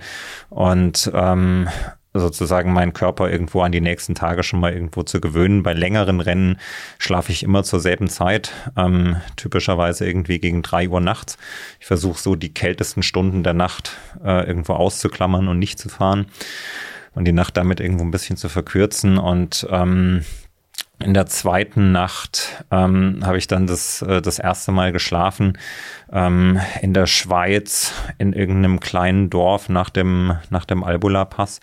[0.50, 1.70] und ähm,
[2.14, 5.64] sozusagen meinen Körper irgendwo an die nächsten Tage schon mal irgendwo zu gewöhnen.
[5.64, 6.60] Bei längeren Rennen
[7.00, 11.38] schlafe ich immer zur selben Zeit, ähm, typischerweise irgendwie gegen drei Uhr nachts.
[11.80, 16.26] Ich versuche so die kältesten Stunden der Nacht äh, irgendwo auszuklammern und nicht zu fahren
[17.16, 20.26] und die Nacht damit irgendwo ein bisschen zu verkürzen und ähm,
[21.00, 25.58] in der zweiten Nacht ähm, habe ich dann das, äh, das erste Mal geschlafen
[26.12, 31.60] ähm, in der Schweiz in irgendeinem kleinen Dorf nach dem, nach dem Albula-Pass.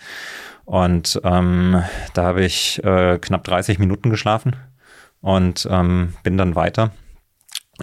[0.65, 4.55] Und ähm, da habe ich äh, knapp 30 Minuten geschlafen
[5.21, 6.91] und ähm, bin dann weiter.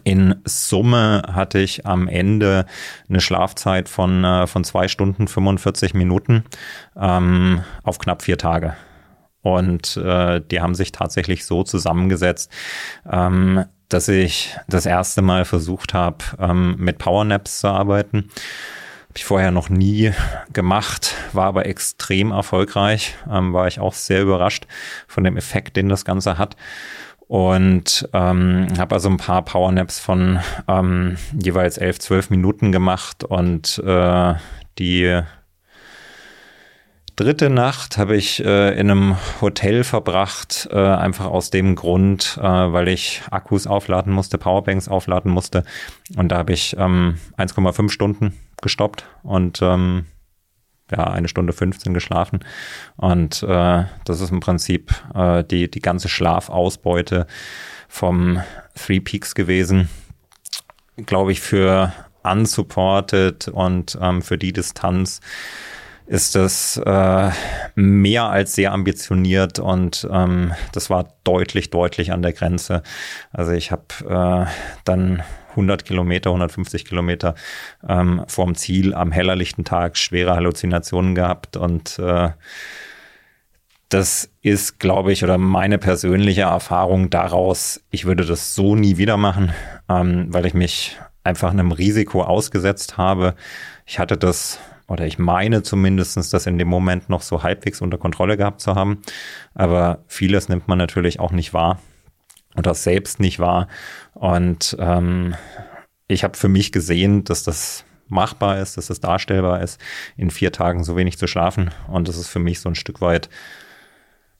[0.04, 2.66] In Summe hatte ich am Ende
[3.08, 6.44] eine Schlafzeit von, äh, von zwei Stunden 45 Minuten
[6.96, 8.76] ähm, auf knapp vier Tage.
[9.42, 12.50] Und äh, die haben sich tatsächlich so zusammengesetzt,
[13.10, 18.28] ähm, dass ich das erste Mal versucht habe, ähm, mit Powernaps zu arbeiten.
[19.08, 20.12] Habe ich vorher noch nie
[20.52, 23.14] gemacht, war aber extrem erfolgreich.
[23.30, 24.66] Ähm, war ich auch sehr überrascht
[25.06, 26.56] von dem Effekt, den das Ganze hat.
[27.26, 33.78] Und ähm, habe also ein paar Powernaps von ähm, jeweils elf, zwölf Minuten gemacht und
[33.84, 34.34] äh,
[34.78, 35.22] die
[37.18, 42.42] dritte Nacht habe ich äh, in einem Hotel verbracht, äh, einfach aus dem Grund, äh,
[42.42, 45.64] weil ich Akkus aufladen musste, Powerbanks aufladen musste.
[46.16, 50.06] Und da habe ich ähm, 1,5 Stunden gestoppt und ähm,
[50.92, 52.40] ja, eine Stunde 15 geschlafen.
[52.96, 57.26] Und äh, das ist im Prinzip äh, die, die ganze Schlafausbeute
[57.88, 58.40] vom
[58.76, 59.88] Three Peaks gewesen.
[60.96, 61.92] Glaube ich, für
[62.22, 65.20] unsupported und ähm, für die Distanz
[66.08, 67.30] ist das äh,
[67.74, 72.82] mehr als sehr ambitioniert und ähm, das war deutlich, deutlich an der Grenze.
[73.30, 74.50] Also ich habe äh,
[74.84, 77.34] dann 100 Kilometer, 150 Kilometer
[77.86, 82.30] ähm, vorm Ziel am hellerlichten Tag schwere Halluzinationen gehabt und äh,
[83.90, 89.16] das ist, glaube ich, oder meine persönliche Erfahrung daraus, ich würde das so nie wieder
[89.18, 89.52] machen,
[89.90, 93.34] ähm, weil ich mich einfach einem Risiko ausgesetzt habe.
[93.86, 97.98] Ich hatte das oder ich meine zumindestens, das in dem Moment noch so halbwegs unter
[97.98, 99.02] Kontrolle gehabt zu haben.
[99.54, 101.78] Aber vieles nimmt man natürlich auch nicht wahr
[102.56, 103.68] oder selbst nicht wahr.
[104.14, 105.34] Und ähm,
[106.08, 109.78] ich habe für mich gesehen, dass das machbar ist, dass das darstellbar ist,
[110.16, 111.70] in vier Tagen so wenig zu schlafen.
[111.88, 113.28] Und das ist für mich so ein Stück weit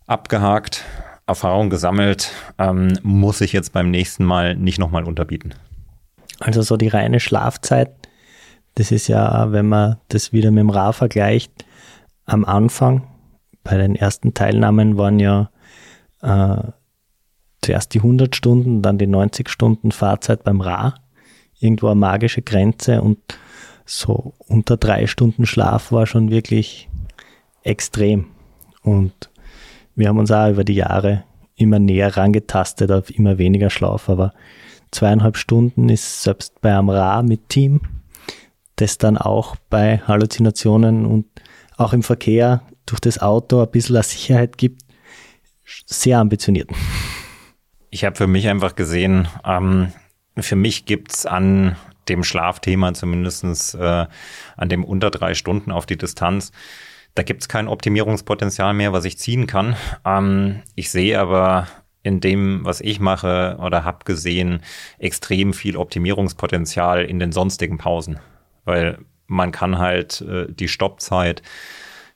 [0.07, 0.85] abgehakt,
[1.27, 5.55] Erfahrung gesammelt, ähm, muss ich jetzt beim nächsten Mal nicht nochmal unterbieten.
[6.41, 7.91] Also so die reine Schlafzeit
[8.79, 11.53] das ist ja, wenn man das wieder mit dem Ra vergleicht,
[12.27, 13.09] am Anfang,
[13.65, 15.51] bei den ersten Teilnahmen waren ja
[16.23, 16.63] äh,
[17.61, 20.95] zuerst die 100 Stunden, dann die 90 Stunden Fahrzeit beim Ra,
[21.59, 23.19] irgendwo eine magische Grenze und
[23.85, 26.89] so unter drei Stunden Schlaf war schon wirklich
[27.65, 28.27] extrem.
[28.83, 29.29] Und
[29.97, 31.25] wir haben uns auch über die Jahre
[31.57, 34.35] immer näher rangetastet auf immer weniger Schlaf, aber
[34.93, 37.81] zweieinhalb Stunden ist selbst bei einem Ra mit Team
[38.81, 41.27] das dann auch bei Halluzinationen und
[41.77, 44.83] auch im Verkehr durch das Auto ein bisschen Sicherheit gibt,
[45.87, 46.71] sehr ambitioniert.
[47.91, 49.93] Ich habe für mich einfach gesehen, ähm,
[50.39, 51.77] für mich gibt es an
[52.09, 54.07] dem Schlafthema zumindest äh,
[54.57, 56.53] an dem unter drei Stunden auf die Distanz,
[57.15, 59.77] da gibt es kein Optimierungspotenzial mehr, was ich ziehen kann.
[60.05, 61.67] Ähm, ich sehe aber
[62.03, 64.61] in dem, was ich mache oder habe gesehen,
[64.99, 68.21] extrem viel Optimierungspotenzial in den sonstigen Pausen
[68.69, 71.43] weil man kann halt äh, die Stoppzeit,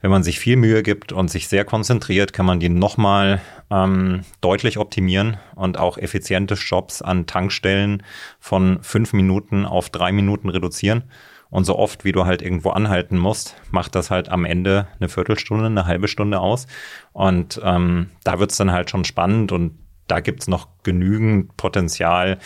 [0.03, 3.41] wenn man sich viel Mühe gibt und sich sehr konzentriert, kann man die nochmal
[3.71, 8.03] ähm, deutlich optimieren und auch effiziente Stops an Tankstellen
[8.39, 11.05] von fünf Minuten auf drei Minuten reduzieren.
[11.51, 15.09] Und so oft, wie du halt irgendwo anhalten musst, macht das halt am Ende eine
[15.09, 16.67] Viertelstunde, eine halbe Stunde aus.
[17.13, 19.79] Und ähm, da wird's dann halt schon spannend und
[20.09, 22.39] da gibt's noch genügend Potenzial,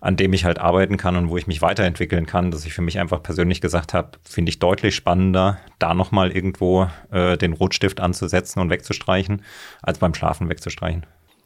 [0.00, 2.82] an dem ich halt arbeiten kann und wo ich mich weiterentwickeln kann, dass ich für
[2.82, 8.00] mich einfach persönlich gesagt habe, finde ich deutlich spannender, da nochmal irgendwo äh, den Rotstift
[8.00, 9.42] anzusetzen und wegzustreichen,
[9.82, 11.04] als beim Schlafen wegzustreichen.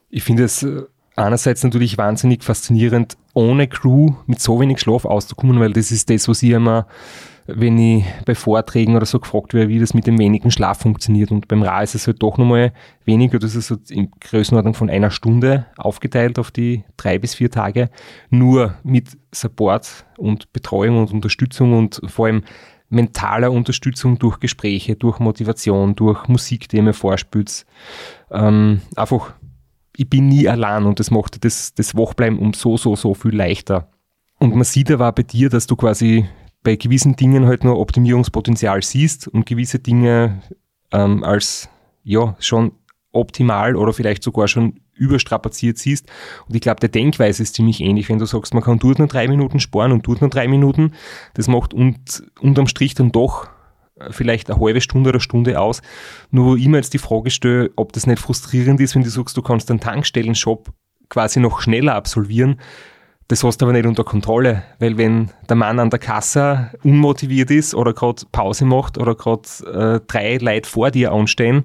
[0.09, 0.83] Ich finde es äh,
[1.17, 6.29] einerseits natürlich wahnsinnig faszinierend, ohne Crew mit so wenig Schlaf auszukommen, weil das ist das,
[6.29, 6.87] was ich immer
[7.47, 11.31] wenn ich bei Vorträgen oder so gefragt werde, wie das mit dem wenigen Schlaf funktioniert.
[11.31, 12.73] Und beim Ra ist es halt doch nochmal
[13.05, 13.39] weniger.
[13.39, 17.91] Das ist so in Größenordnung von einer Stunde aufgeteilt auf die drei bis vier Tage.
[18.31, 22.45] Nur mit Support und Betreuung und Unterstützung und vor allem
[22.89, 27.67] mentaler Unterstützung durch Gespräche, durch Motivation, durch Musik, die mir vorspült.
[28.31, 29.35] Ähm, einfach,
[29.97, 33.35] ich bin nie allein und das macht das, das Wachbleiben um so, so, so viel
[33.35, 33.91] leichter.
[34.39, 36.27] Und man sieht aber bei dir, dass du quasi
[36.65, 40.43] bei gewissen Dingen halt nur Optimierungspotenzial siehst und gewisse Dinge
[40.93, 41.69] ähm, als
[42.03, 42.73] ja schon
[43.13, 46.11] optimal oder vielleicht sogar schon überstrapaziert siehst.
[46.49, 49.09] Und ich glaube, der Denkweise ist ziemlich ähnlich, wenn du sagst, man kann dort nur
[49.09, 50.93] drei Minuten sparen und dort nur drei Minuten.
[51.35, 53.49] Das macht und, unterm Strich dann doch
[53.97, 55.83] äh, vielleicht eine halbe Stunde oder Stunde aus.
[56.31, 59.11] Nur wo ich mir jetzt die Frage stelle, ob das nicht frustrierend ist, wenn du
[59.11, 60.73] sagst, du kannst einen Tankstellen-Shop
[61.09, 62.61] quasi noch schneller absolvieren,
[63.29, 67.51] das hast du aber nicht unter Kontrolle, weil wenn der Mann an der Kasse unmotiviert
[67.51, 71.65] ist oder gerade Pause macht oder gerade äh, drei Leute vor dir anstehen,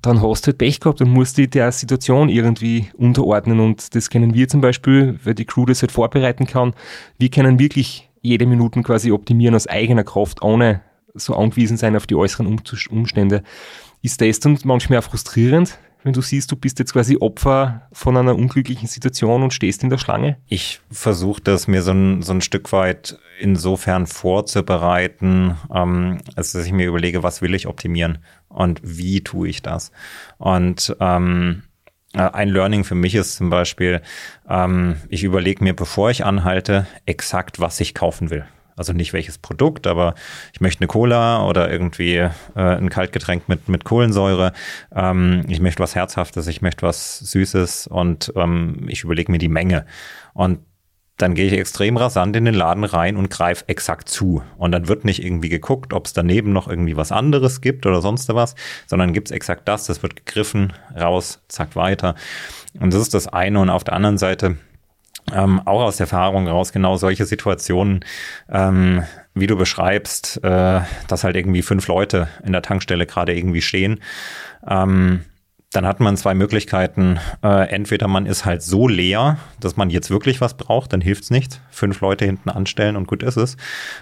[0.00, 3.60] dann hast du halt Pech gehabt und musst dich der Situation irgendwie unterordnen.
[3.60, 6.74] Und das können wir zum Beispiel, weil die Crew das halt vorbereiten kann.
[7.18, 10.82] Wir können wirklich jede Minute quasi optimieren aus eigener Kraft, ohne
[11.14, 13.42] so angewiesen sein auf die äußeren Umstände.
[14.02, 18.16] Ist das dann manchmal auch frustrierend, wenn du siehst, du bist jetzt quasi Opfer von
[18.16, 20.36] einer unglücklichen Situation und stehst in der Schlange?
[20.46, 26.66] Ich versuche das mir so ein, so ein Stück weit insofern vorzubereiten, ähm, als dass
[26.66, 29.92] ich mir überlege, was will ich optimieren und wie tue ich das.
[30.36, 31.62] Und ähm,
[32.12, 34.02] äh, ein Learning für mich ist zum Beispiel,
[34.48, 38.44] ähm, ich überlege mir, bevor ich anhalte, exakt, was ich kaufen will.
[38.76, 40.14] Also nicht welches Produkt, aber
[40.52, 44.52] ich möchte eine Cola oder irgendwie äh, ein Kaltgetränk mit, mit Kohlensäure.
[44.94, 49.48] Ähm, ich möchte was Herzhaftes, ich möchte was Süßes und ähm, ich überlege mir die
[49.48, 49.86] Menge.
[50.32, 50.60] Und
[51.16, 54.42] dann gehe ich extrem rasant in den Laden rein und greife exakt zu.
[54.56, 58.02] Und dann wird nicht irgendwie geguckt, ob es daneben noch irgendwie was anderes gibt oder
[58.02, 58.56] sonst was,
[58.86, 62.16] sondern gibt es exakt das, das wird gegriffen, raus, zack, weiter.
[62.80, 63.60] Und das ist das eine.
[63.60, 64.56] Und auf der anderen Seite
[65.32, 68.04] ähm, auch aus Erfahrung raus, genau solche Situationen,
[68.50, 69.02] ähm,
[69.34, 74.00] wie du beschreibst, äh, dass halt irgendwie fünf Leute in der Tankstelle gerade irgendwie stehen.
[74.66, 75.24] Ähm,
[75.74, 77.18] dann hat man zwei Möglichkeiten.
[77.42, 81.30] Äh, entweder man ist halt so leer, dass man jetzt wirklich was braucht, dann hilft's
[81.30, 81.60] nicht.
[81.70, 83.56] Fünf Leute hinten anstellen und gut ist es.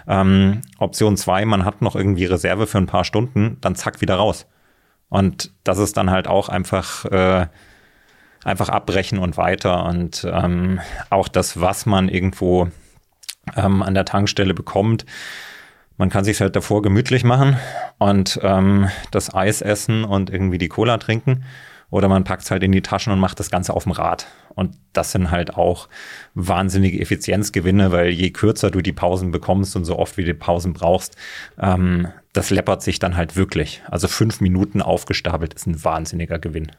[0.07, 4.15] Ähm, Option zwei, man hat noch irgendwie Reserve für ein paar Stunden, dann zack wieder
[4.15, 4.45] raus.
[5.09, 7.47] Und das ist dann halt auch einfach äh,
[8.43, 9.85] einfach abbrechen und weiter.
[9.85, 10.79] Und ähm,
[11.09, 12.69] auch das, was man irgendwo
[13.55, 15.05] ähm, an der Tankstelle bekommt,
[15.97, 17.57] man kann sich halt davor gemütlich machen
[17.99, 21.43] und ähm, das Eis essen und irgendwie die Cola trinken.
[21.91, 24.25] Oder man packt es halt in die Taschen und macht das Ganze auf dem Rad.
[24.55, 25.89] Und das sind halt auch
[26.33, 30.73] wahnsinnige Effizienzgewinne, weil je kürzer du die Pausen bekommst und so oft wie du Pausen
[30.73, 31.15] brauchst,
[31.59, 33.83] ähm, das läppert sich dann halt wirklich.
[33.91, 36.71] Also fünf Minuten aufgestapelt ist ein wahnsinniger Gewinn.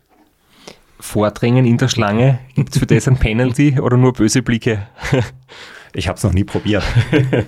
[1.01, 2.39] Vordrängen in der Schlange?
[2.55, 4.87] Gibt es für das ein Penalty oder nur böse Blicke?
[5.93, 6.85] ich habe es noch nie probiert.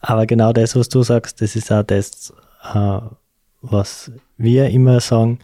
[0.00, 2.32] Aber genau das, was du sagst, das ist auch das,
[2.72, 3.00] äh,
[3.60, 5.40] was wir immer sagen.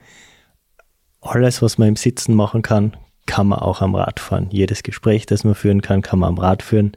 [1.20, 2.96] Alles, was man im Sitzen machen kann,
[3.26, 4.48] kann man auch am Rad fahren.
[4.50, 6.92] Jedes Gespräch, das man führen kann, kann man am Rad führen.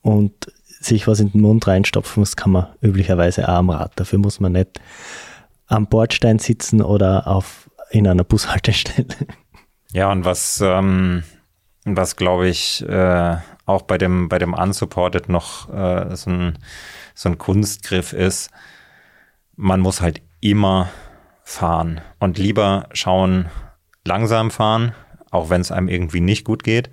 [0.00, 0.32] Und
[0.80, 3.92] sich was in den Mund reinstopfen, das kann man üblicherweise auch am Rad.
[3.96, 4.80] Dafür muss man nicht
[5.66, 7.63] am Bordstein sitzen oder auf
[7.94, 9.06] in einer Bushaltestelle.
[9.92, 11.22] Ja, und was, ähm,
[11.84, 13.36] was glaube ich, äh,
[13.66, 16.58] auch bei dem, bei dem Unsupported noch äh, so, ein,
[17.14, 18.50] so ein Kunstgriff ist,
[19.54, 20.90] man muss halt immer
[21.44, 23.46] fahren und lieber schauen,
[24.04, 24.92] langsam fahren,
[25.30, 26.90] auch wenn es einem irgendwie nicht gut geht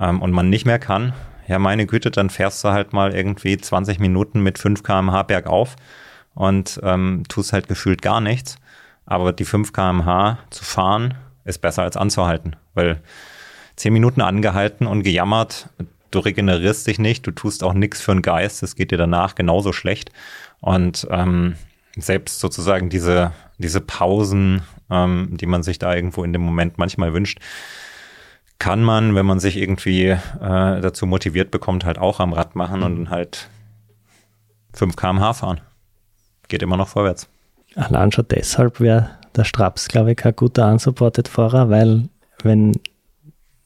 [0.00, 1.12] ähm, und man nicht mehr kann.
[1.48, 5.74] Ja, meine Güte, dann fährst du halt mal irgendwie 20 Minuten mit 5 km/h bergauf
[6.34, 8.58] und ähm, tust halt gefühlt gar nichts.
[9.06, 13.00] Aber die 5 kmh zu fahren ist besser als anzuhalten, weil
[13.76, 15.68] 10 Minuten angehalten und gejammert,
[16.10, 19.34] du regenerierst dich nicht, du tust auch nichts für den Geist, es geht dir danach
[19.34, 20.10] genauso schlecht.
[20.60, 21.54] Und ähm,
[21.96, 27.12] selbst sozusagen diese, diese Pausen, ähm, die man sich da irgendwo in dem Moment manchmal
[27.12, 27.38] wünscht,
[28.58, 32.82] kann man, wenn man sich irgendwie äh, dazu motiviert bekommt, halt auch am Rad machen
[32.82, 33.50] und halt
[34.72, 35.60] 5 kmh fahren.
[36.48, 37.28] Geht immer noch vorwärts.
[37.76, 42.08] Allein schon deshalb wäre der Straps, glaube ich, kein guter Unsupported-Fahrer, weil
[42.42, 42.72] wenn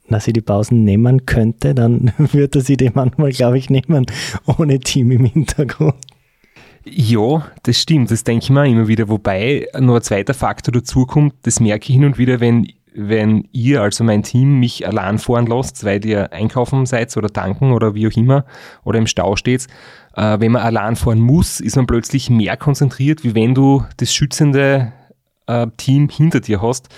[0.09, 4.07] er sich die Pausen nehmen könnte, dann würde sie die manchmal, glaube ich, nehmen,
[4.59, 5.95] ohne Team im Hintergrund.
[6.85, 9.09] Ja, das stimmt, das denke ich mir immer wieder.
[9.09, 13.49] Wobei noch ein zweiter Faktor dazu kommt, das merke ich hin und wieder, wenn, wenn
[13.53, 17.95] ihr, also mein Team, mich allein fahren lasst, weil ihr einkaufen seid oder tanken oder
[17.95, 18.45] wie auch immer
[18.85, 19.67] oder im Stau steht,
[20.15, 24.15] äh, wenn man allein fahren muss, ist man plötzlich mehr konzentriert, wie wenn du das
[24.15, 24.93] schützende
[25.47, 26.89] äh, Team hinter dir hast,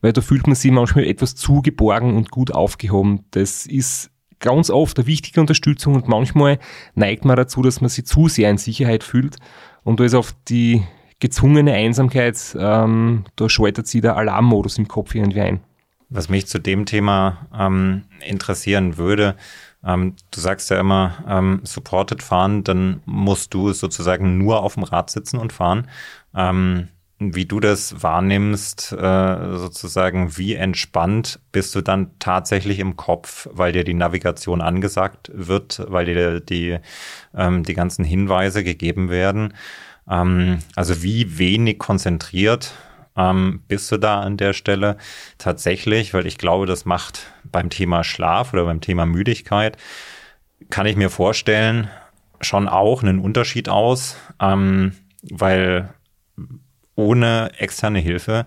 [0.00, 3.24] weil da fühlt man sich manchmal etwas zu geborgen und gut aufgehoben.
[3.32, 6.58] Das ist ganz oft eine wichtige Unterstützung und manchmal
[6.94, 9.36] neigt man dazu, dass man sich zu sehr in Sicherheit fühlt
[9.82, 10.82] und da ist oft die
[11.20, 15.60] gezwungene Einsamkeit, ähm, da schaltet sich der Alarmmodus im Kopf irgendwie ein.
[16.08, 19.36] Was mich zu dem Thema ähm, interessieren würde,
[19.82, 24.82] Ähm, du sagst ja immer, ähm, supported fahren, dann musst du sozusagen nur auf dem
[24.82, 25.88] Rad sitzen und fahren.
[26.34, 33.48] Ähm, wie du das wahrnimmst, äh, sozusagen, wie entspannt bist du dann tatsächlich im Kopf,
[33.52, 36.78] weil dir die Navigation angesagt wird, weil dir die,
[37.34, 39.54] ähm, die ganzen Hinweise gegeben werden.
[40.08, 42.72] Ähm, also wie wenig konzentriert
[43.16, 44.96] ähm, bist du da an der Stelle
[45.38, 49.76] tatsächlich, weil ich glaube, das macht beim Thema Schlaf oder beim Thema Müdigkeit,
[50.68, 51.88] kann ich mir vorstellen,
[52.40, 54.92] schon auch einen Unterschied aus, ähm,
[55.22, 55.92] weil
[56.94, 58.46] ohne externe Hilfe,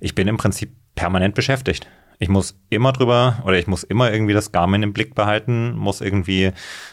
[0.00, 1.86] ich bin im Prinzip permanent beschäftigt.
[2.18, 6.00] Ich muss immer drüber oder ich muss immer irgendwie das Garmin im Blick behalten, muss
[6.00, 6.52] irgendwie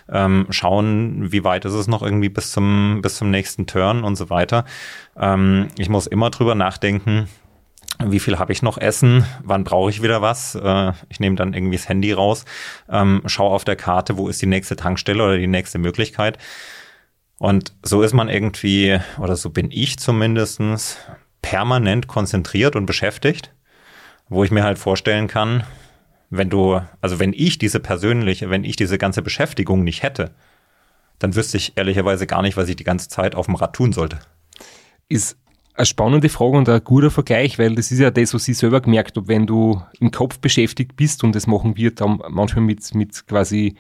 [0.09, 4.15] ähm, schauen, wie weit ist es noch irgendwie bis zum, bis zum nächsten Turn und
[4.15, 4.65] so weiter.
[5.17, 7.27] Ähm, ich muss immer drüber nachdenken,
[8.03, 10.55] wie viel habe ich noch Essen, wann brauche ich wieder was.
[10.55, 12.45] Äh, ich nehme dann irgendwie das Handy raus,
[12.89, 16.37] ähm, schaue auf der Karte, wo ist die nächste Tankstelle oder die nächste Möglichkeit.
[17.37, 20.97] Und so ist man irgendwie, oder so bin ich zumindestens
[21.41, 23.53] permanent konzentriert und beschäftigt,
[24.29, 25.63] wo ich mir halt vorstellen kann,
[26.29, 30.31] wenn du, also wenn ich diese persönliche, wenn ich diese ganze Beschäftigung nicht hätte,
[31.17, 33.91] dann wüsste ich ehrlicherweise gar nicht, was ich die ganze Zeit auf dem Rad tun
[33.91, 34.19] sollte.
[35.09, 35.37] Ist
[35.73, 38.81] eine spannende Frage und ein guter Vergleich, weil das ist ja das, was ich selber
[38.81, 42.93] gemerkt habe, wenn du im Kopf beschäftigt bist und das machen wir dann manchmal mit,
[42.93, 43.75] mit quasi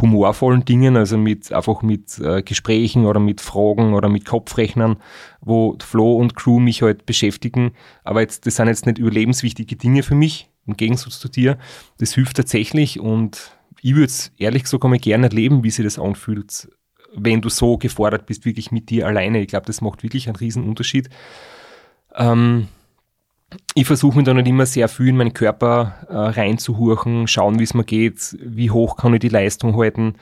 [0.00, 4.96] humorvollen Dingen, also mit einfach mit äh, Gesprächen oder mit Fragen oder mit Kopfrechnern,
[5.40, 7.72] wo Flo und Crew mich halt beschäftigen.
[8.02, 11.58] Aber jetzt, das sind jetzt nicht überlebenswichtige Dinge für mich, im Gegensatz zu dir.
[11.98, 15.98] Das hilft tatsächlich und ich würde es ehrlich gesagt einmal gerne erleben, wie sich das
[15.98, 16.68] anfühlt,
[17.14, 19.40] wenn du so gefordert bist, wirklich mit dir alleine.
[19.40, 21.08] Ich glaube, das macht wirklich einen riesen Unterschied.
[22.16, 22.68] Ähm,
[23.74, 27.64] ich versuche mich dann nicht immer sehr viel in meinen Körper äh, reinzuhurchen, schauen, wie
[27.64, 30.14] es mir geht, wie hoch kann ich die Leistung halten,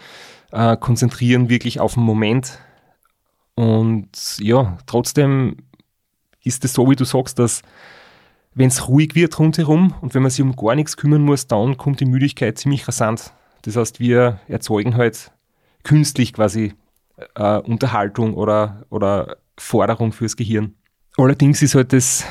[0.51, 2.59] äh, konzentrieren wirklich auf den Moment.
[3.55, 5.57] Und ja, trotzdem
[6.43, 7.62] ist es so, wie du sagst, dass
[8.55, 11.76] wenn es ruhig wird rundherum und wenn man sich um gar nichts kümmern muss, dann
[11.76, 13.33] kommt die Müdigkeit ziemlich rasant.
[13.62, 15.30] Das heißt, wir erzeugen halt
[15.85, 16.74] künstlich quasi
[17.35, 20.74] äh, Unterhaltung oder, oder Forderung fürs Gehirn.
[21.16, 22.24] Allerdings ist halt das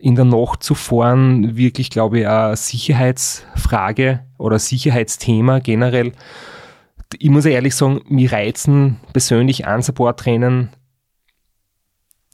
[0.00, 6.12] in der Nacht zu fahren wirklich, glaube ich, eine Sicherheitsfrage oder Sicherheitsthema generell.
[7.18, 10.70] Ich muss ehrlich sagen, mir reizen persönlich Unsupported-Rennen.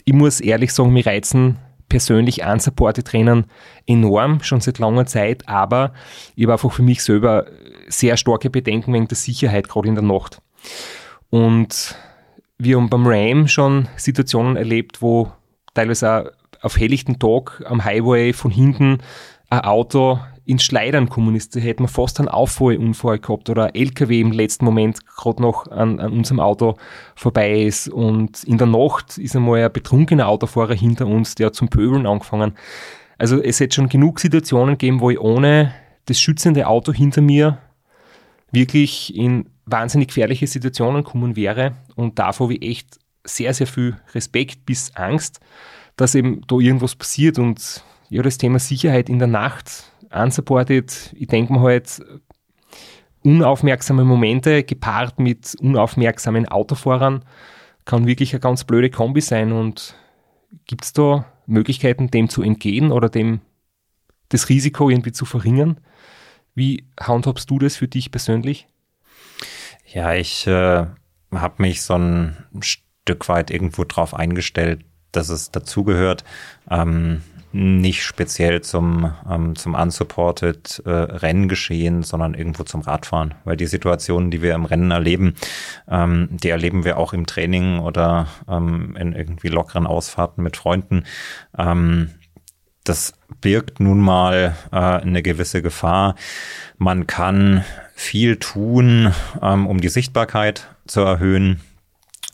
[0.05, 3.47] Ich muss ehrlich sagen, mir reizen persönlich Unsupported-Rennen
[3.87, 5.95] enorm, schon seit langer Zeit, aber
[6.35, 7.47] ich habe einfach für mich selber
[7.89, 10.43] sehr starke Bedenken wegen der Sicherheit, gerade in der Nacht.
[11.31, 11.97] Und
[12.59, 15.33] wir haben beim Ram schon Situationen erlebt, wo
[15.75, 16.25] teilweise auch
[16.63, 18.99] auf helllichten Tag am Highway von hinten
[19.51, 21.57] ein Auto ins Schleidern kommen ist.
[21.57, 25.71] Da hätte man fast einen Auffahrunfall gehabt oder ein LKW im letzten Moment gerade noch
[25.71, 26.77] an, an, unserem Auto
[27.15, 27.89] vorbei ist.
[27.89, 32.07] Und in der Nacht ist einmal ein betrunkener Autofahrer hinter uns, der hat zum Pöbeln
[32.07, 32.55] angefangen.
[33.17, 35.73] Also es hätte schon genug Situationen gegeben, wo ich ohne
[36.07, 37.59] das schützende Auto hinter mir
[38.51, 41.73] wirklich in wahnsinnig gefährliche Situationen kommen wäre.
[41.97, 45.41] Und davor ich echt sehr, sehr viel Respekt bis Angst
[45.97, 51.27] dass eben da irgendwas passiert und ja, das Thema Sicherheit in der Nacht unsupported, ich
[51.29, 52.03] denke mir halt,
[53.23, 57.25] unaufmerksame Momente gepaart mit unaufmerksamen Autofahrern
[57.85, 59.95] kann wirklich eine ganz blöde Kombi sein und
[60.67, 63.41] gibt es da Möglichkeiten, dem zu entgehen oder dem
[64.29, 65.81] das Risiko irgendwie zu verringern?
[66.55, 68.69] Wie handhabst du das für dich persönlich?
[69.93, 70.87] Ja, ich äh,
[71.33, 72.37] habe mich so ein
[73.05, 74.81] Stück weit irgendwo drauf eingestellt,
[75.13, 76.25] dass es dazugehört.
[76.71, 77.21] Ähm,
[77.53, 83.35] nicht speziell zum, ähm, zum unsupported äh, Renngeschehen, sondern irgendwo zum Radfahren.
[83.45, 85.35] Weil die Situationen, die wir im Rennen erleben,
[85.89, 91.05] ähm, die erleben wir auch im Training oder ähm, in irgendwie lockeren Ausfahrten mit Freunden.
[91.57, 92.11] Ähm,
[92.83, 96.17] das birgt nun mal äh, eine gewisse Gefahr.
[96.77, 101.61] Man kann viel tun, ähm, um die Sichtbarkeit zu erhöhen.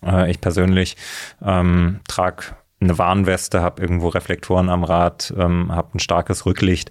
[0.05, 0.96] Äh, ich persönlich
[1.42, 2.44] ähm, trage
[2.80, 6.90] eine Warnweste, habe irgendwo Reflektoren am Rad, ähm, habe ein starkes Rücklicht.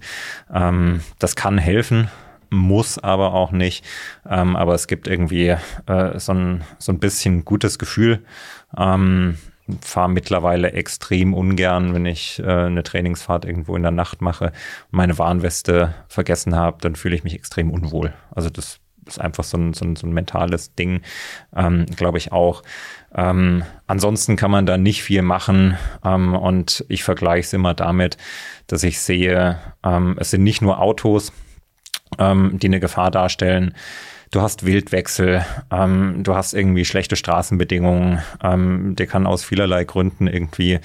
[0.52, 2.08] Ähm, das kann helfen,
[2.48, 3.84] muss aber auch nicht.
[4.28, 5.56] Ähm, aber es gibt irgendwie
[5.86, 8.24] äh, so, ein, so ein bisschen gutes Gefühl.
[8.76, 9.36] Ähm,
[9.82, 14.52] fahre mittlerweile extrem ungern, wenn ich äh, eine Trainingsfahrt irgendwo in der Nacht mache
[14.90, 18.12] meine Warnweste vergessen habe, dann fühle ich mich extrem unwohl.
[18.30, 18.79] Also das
[19.10, 21.02] ist einfach so ein, so ein, so ein mentales Ding,
[21.54, 22.62] ähm, glaube ich auch.
[23.14, 28.16] Ähm, ansonsten kann man da nicht viel machen ähm, und ich vergleiche es immer damit,
[28.66, 31.32] dass ich sehe, ähm, es sind nicht nur Autos,
[32.18, 33.74] ähm, die eine Gefahr darstellen.
[34.30, 40.28] du hast Wildwechsel, ähm, du hast irgendwie schlechte Straßenbedingungen, ähm, dir kann aus vielerlei Gründen
[40.28, 40.78] irgendwie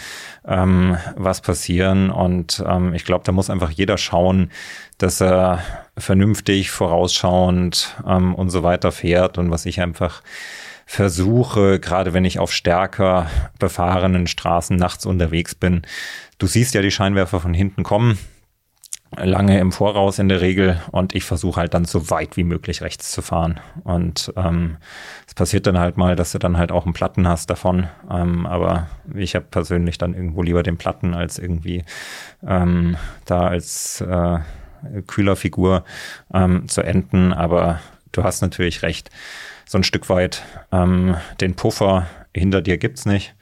[0.47, 2.09] ähm, was passieren.
[2.09, 4.49] Und ähm, ich glaube, da muss einfach jeder schauen,
[4.97, 5.59] dass er
[5.97, 9.37] vernünftig, vorausschauend ähm, und so weiter fährt.
[9.37, 10.21] Und was ich einfach
[10.85, 13.27] versuche, gerade wenn ich auf stärker
[13.59, 15.81] befahrenen Straßen nachts unterwegs bin,
[16.37, 18.19] du siehst ja die Scheinwerfer von hinten kommen
[19.17, 22.81] lange im Voraus in der Regel und ich versuche halt dann so weit wie möglich
[22.81, 23.59] rechts zu fahren.
[23.83, 24.77] Und ähm,
[25.27, 27.87] es passiert dann halt mal, dass du dann halt auch einen Platten hast davon.
[28.09, 31.83] Ähm, aber ich habe persönlich dann irgendwo lieber den Platten als irgendwie
[32.45, 34.39] ähm, da als äh,
[35.07, 35.83] kühler Figur
[36.33, 37.33] ähm, zu enden.
[37.33, 37.79] Aber
[38.11, 39.09] du hast natürlich recht,
[39.67, 43.35] so ein Stück weit ähm, den Puffer hinter dir gibt's nicht.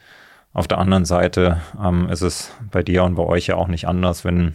[0.53, 3.87] Auf der anderen Seite ähm, ist es bei dir und bei euch ja auch nicht
[3.87, 4.53] anders, wenn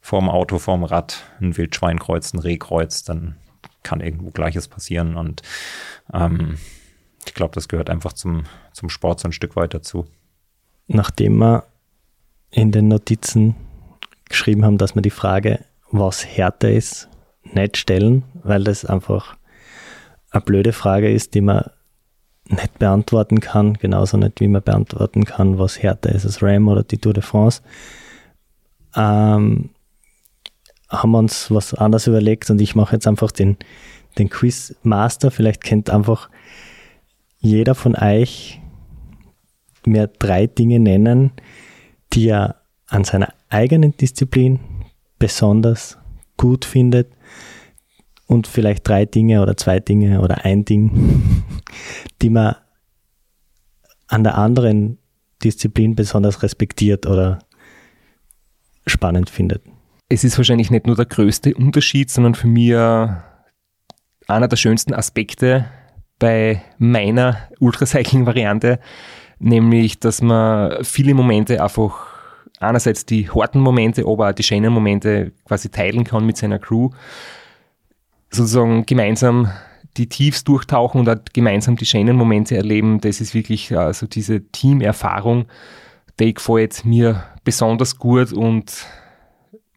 [0.00, 3.36] vorm Auto, vorm Rad ein Wildschwein kreuzt, ein Reh kreuzt, dann
[3.82, 5.16] kann irgendwo Gleiches passieren.
[5.16, 5.42] Und
[6.12, 6.58] ähm,
[7.24, 10.06] ich glaube, das gehört einfach zum, zum Sport so ein Stück weit dazu.
[10.86, 11.64] Nachdem wir
[12.50, 13.56] in den Notizen
[14.28, 15.64] geschrieben haben, dass wir die Frage,
[15.98, 17.08] was härter ist,
[17.44, 19.36] nicht stellen, weil das einfach
[20.30, 21.70] eine blöde Frage ist, die man
[22.48, 26.82] nicht beantworten kann, genauso nicht wie man beantworten kann, was härter ist, das Ram oder
[26.82, 27.62] die Tour de France.
[28.96, 29.70] Ähm,
[30.88, 33.56] haben wir uns was anderes überlegt und ich mache jetzt einfach den,
[34.18, 35.30] den Quiz Master.
[35.30, 36.28] Vielleicht kennt einfach
[37.38, 38.60] jeder von euch
[39.86, 41.32] mir drei Dinge nennen,
[42.12, 42.56] die er
[42.88, 44.58] an seiner eigenen Disziplin
[45.24, 45.96] besonders
[46.36, 47.10] gut findet
[48.26, 51.42] und vielleicht drei Dinge oder zwei Dinge oder ein Ding,
[52.20, 52.56] die man
[54.06, 54.98] an der anderen
[55.42, 57.38] Disziplin besonders respektiert oder
[58.86, 59.62] spannend findet.
[60.10, 65.64] Es ist wahrscheinlich nicht nur der größte Unterschied, sondern für mich einer der schönsten Aspekte
[66.18, 68.78] bei meiner Ultracycling-Variante,
[69.38, 72.13] nämlich, dass man viele Momente einfach
[72.60, 76.90] einerseits die harten Momente, aber auch die schönen Momente quasi teilen kann mit seiner Crew,
[78.30, 79.50] sozusagen gemeinsam
[79.96, 83.00] die Tiefs durchtauchen und auch gemeinsam die schönen Momente erleben.
[83.00, 85.46] Das ist wirklich also diese Teamerfahrung,
[86.18, 88.86] die gefällt mir besonders gut und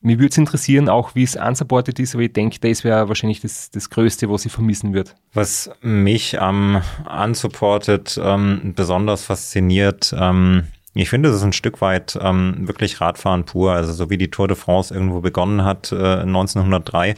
[0.01, 3.41] mir würde es interessieren, auch wie es unsupported ist, aber ich denke, das wäre wahrscheinlich
[3.41, 5.15] das, das Größte, was ich vermissen wird.
[5.33, 10.67] Was mich am ähm, unsupported ähm, besonders fasziniert, ähm,
[11.01, 13.73] ich finde, das ist ein Stück weit ähm, wirklich Radfahren pur.
[13.73, 17.15] Also so wie die Tour de France irgendwo begonnen hat äh, 1903.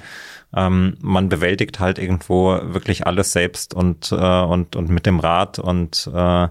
[0.56, 5.60] Ähm, man bewältigt halt irgendwo wirklich alles selbst und, äh, und, und mit dem Rad.
[5.60, 6.48] Und äh,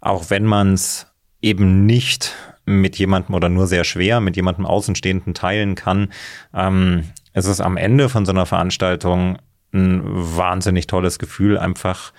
[0.00, 1.06] auch wenn man es
[1.42, 2.34] eben nicht
[2.64, 6.12] mit jemandem oder nur sehr schwer mit jemandem Außenstehenden teilen kann.
[6.54, 9.38] Ähm, es ist am Ende von so einer Veranstaltung
[9.72, 12.12] ein wahnsinnig tolles Gefühl, einfach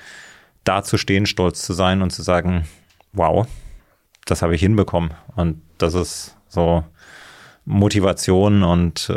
[0.64, 2.66] da zu stehen, stolz zu sein und zu sagen,
[3.14, 3.48] wow,
[4.30, 5.14] das habe ich hinbekommen.
[5.36, 6.84] Und das ist so
[7.66, 9.14] Motivation und äh,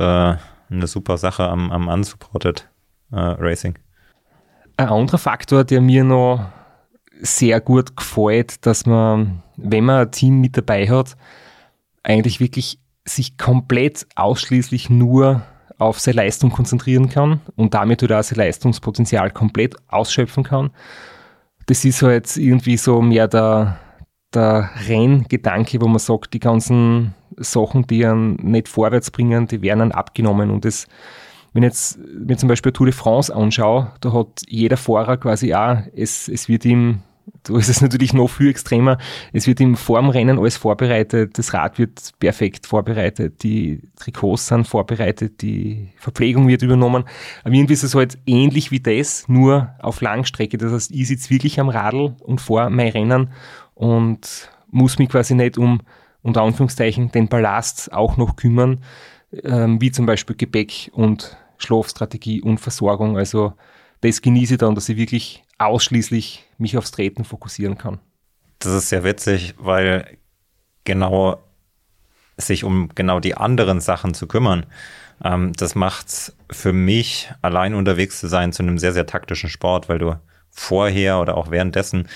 [0.70, 2.68] eine super Sache am, am Unsupported
[3.12, 3.78] äh, Racing.
[4.76, 6.46] Ein anderer Faktor, der mir noch
[7.20, 11.16] sehr gut gefällt, dass man, wenn man ein Team mit dabei hat,
[12.02, 15.42] eigentlich wirklich sich komplett ausschließlich nur
[15.78, 20.70] auf seine Leistung konzentrieren kann und damit oder auch sein Leistungspotenzial komplett ausschöpfen kann.
[21.66, 23.78] Das ist halt irgendwie so mehr der,
[24.34, 29.80] der Renngedanke, wo man sagt, die ganzen Sachen, die einen nicht vorwärts bringen, die werden
[29.80, 30.86] dann abgenommen und das
[31.54, 35.76] wenn jetzt mir zum Beispiel Tour de France anschaue, da hat jeder Fahrer quasi auch,
[35.94, 37.02] es, es wird ihm
[37.44, 38.98] da ist es natürlich noch viel extremer.
[39.32, 45.42] Es wird im Formrennen alles vorbereitet, das Rad wird perfekt vorbereitet, die Trikots sind vorbereitet,
[45.42, 47.04] die Verpflegung wird übernommen.
[47.42, 50.58] Aber irgendwie ist es halt ähnlich wie das, nur auf Langstrecke.
[50.58, 53.30] Das heißt, ich sitze wirklich am Radl und fahre mein Rennen
[53.82, 55.80] und muss mich quasi nicht um,
[56.22, 58.84] unter Anführungszeichen, den Ballast auch noch kümmern,
[59.42, 63.18] ähm, wie zum Beispiel Gepäck und Schlafstrategie und Versorgung.
[63.18, 63.54] Also
[64.00, 67.98] das genieße ich dann, dass ich wirklich ausschließlich mich aufs Treten fokussieren kann.
[68.60, 70.16] Das ist sehr witzig, weil
[70.84, 71.42] genau
[72.36, 74.64] sich um genau die anderen Sachen zu kümmern,
[75.24, 79.88] ähm, das macht für mich, allein unterwegs zu sein, zu einem sehr, sehr taktischen Sport,
[79.88, 80.16] weil du
[80.52, 82.06] vorher oder auch währenddessen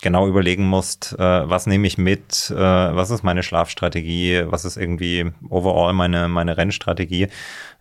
[0.00, 4.76] genau überlegen musst, äh, was nehme ich mit, äh, was ist meine Schlafstrategie, was ist
[4.76, 7.28] irgendwie overall meine, meine Rennstrategie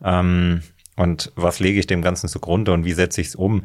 [0.04, 0.62] ähm,
[0.96, 3.64] und was lege ich dem Ganzen zugrunde und wie setze ich es um.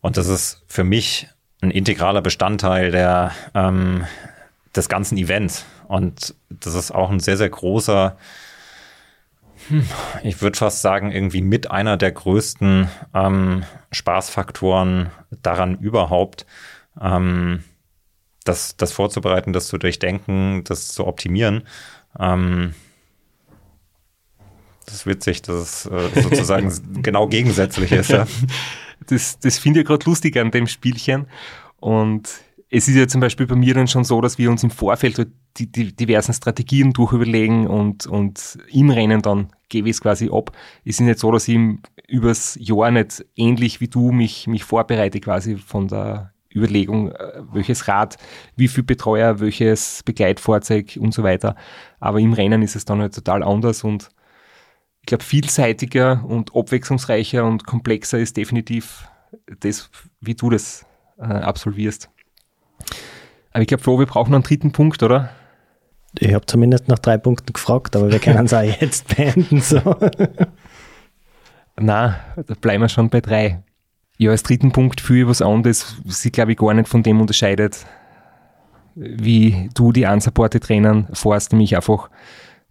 [0.00, 1.28] Und das ist für mich
[1.60, 4.04] ein integraler Bestandteil der, ähm,
[4.74, 5.64] des ganzen Events.
[5.88, 8.16] Und das ist auch ein sehr, sehr großer,
[9.68, 9.86] Hm,
[10.22, 15.10] ich würde fast sagen, irgendwie mit einer der größten ähm, Spaßfaktoren
[15.42, 16.46] daran überhaupt,
[17.00, 17.64] ähm,
[18.44, 21.64] das, das vorzubereiten, das zu durchdenken, das zu optimieren.
[22.18, 22.74] Ähm,
[24.86, 26.72] das ist witzig, dass es äh, sozusagen
[27.02, 28.10] genau gegensätzlich ist.
[28.10, 28.26] Ja.
[29.06, 31.26] Das, das finde ich gerade lustig an dem Spielchen.
[31.80, 32.28] Und
[32.68, 35.16] es ist ja zum Beispiel bei mir dann schon so, dass wir uns im Vorfeld
[35.16, 40.28] halt die, die diversen Strategien durchüberlegen und, und im Rennen dann gebe ich es quasi
[40.30, 40.52] ab.
[40.84, 41.58] Es ist nicht so, dass ich
[42.08, 47.88] übers Jahr nicht ähnlich wie du mich, mich vorbereite quasi von der Überlegung, äh, welches
[47.88, 48.16] Rad,
[48.56, 51.56] wie viel Betreuer, welches Begleitfahrzeug und so weiter.
[52.00, 54.10] Aber im Rennen ist es dann halt total anders und
[55.00, 59.08] ich glaube, vielseitiger und abwechslungsreicher und komplexer ist definitiv
[59.60, 59.90] das,
[60.20, 60.84] wie du das
[61.18, 62.10] äh, absolvierst.
[63.52, 65.30] Aber ich glaube, Flo, wir brauchen noch einen dritten Punkt, oder?
[66.18, 69.60] Ich habe zumindest nach drei Punkten gefragt, aber wir können es auch jetzt beenden.
[69.60, 69.80] So.
[71.76, 73.62] Na, da bleiben wir schon bei drei.
[74.20, 77.86] Ja, als dritten Punkt für was anderes, sie glaube ich gar nicht von dem unterscheidet,
[78.94, 82.10] wie du die unsupported Rennen fährst, nämlich einfach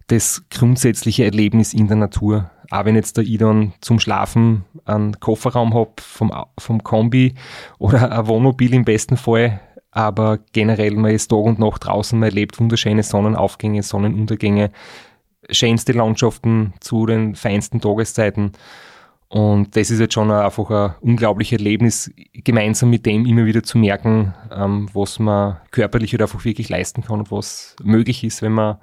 [0.06, 2.52] das grundsätzliche Erlebnis in der Natur.
[2.70, 7.34] Auch wenn jetzt der Idon zum Schlafen einen Kofferraum hat vom, vom Kombi
[7.80, 9.58] oder ein Wohnmobil im besten Fall,
[9.90, 14.70] aber generell man ist Tag und Nacht draußen, man erlebt wunderschöne Sonnenaufgänge, Sonnenuntergänge,
[15.50, 18.52] schönste Landschaften zu den feinsten Tageszeiten
[19.30, 23.78] und das ist jetzt schon einfach ein unglaubliches Erlebnis, gemeinsam mit dem immer wieder zu
[23.78, 28.50] merken, ähm, was man körperlich oder einfach wirklich leisten kann und was möglich ist, wenn
[28.50, 28.78] man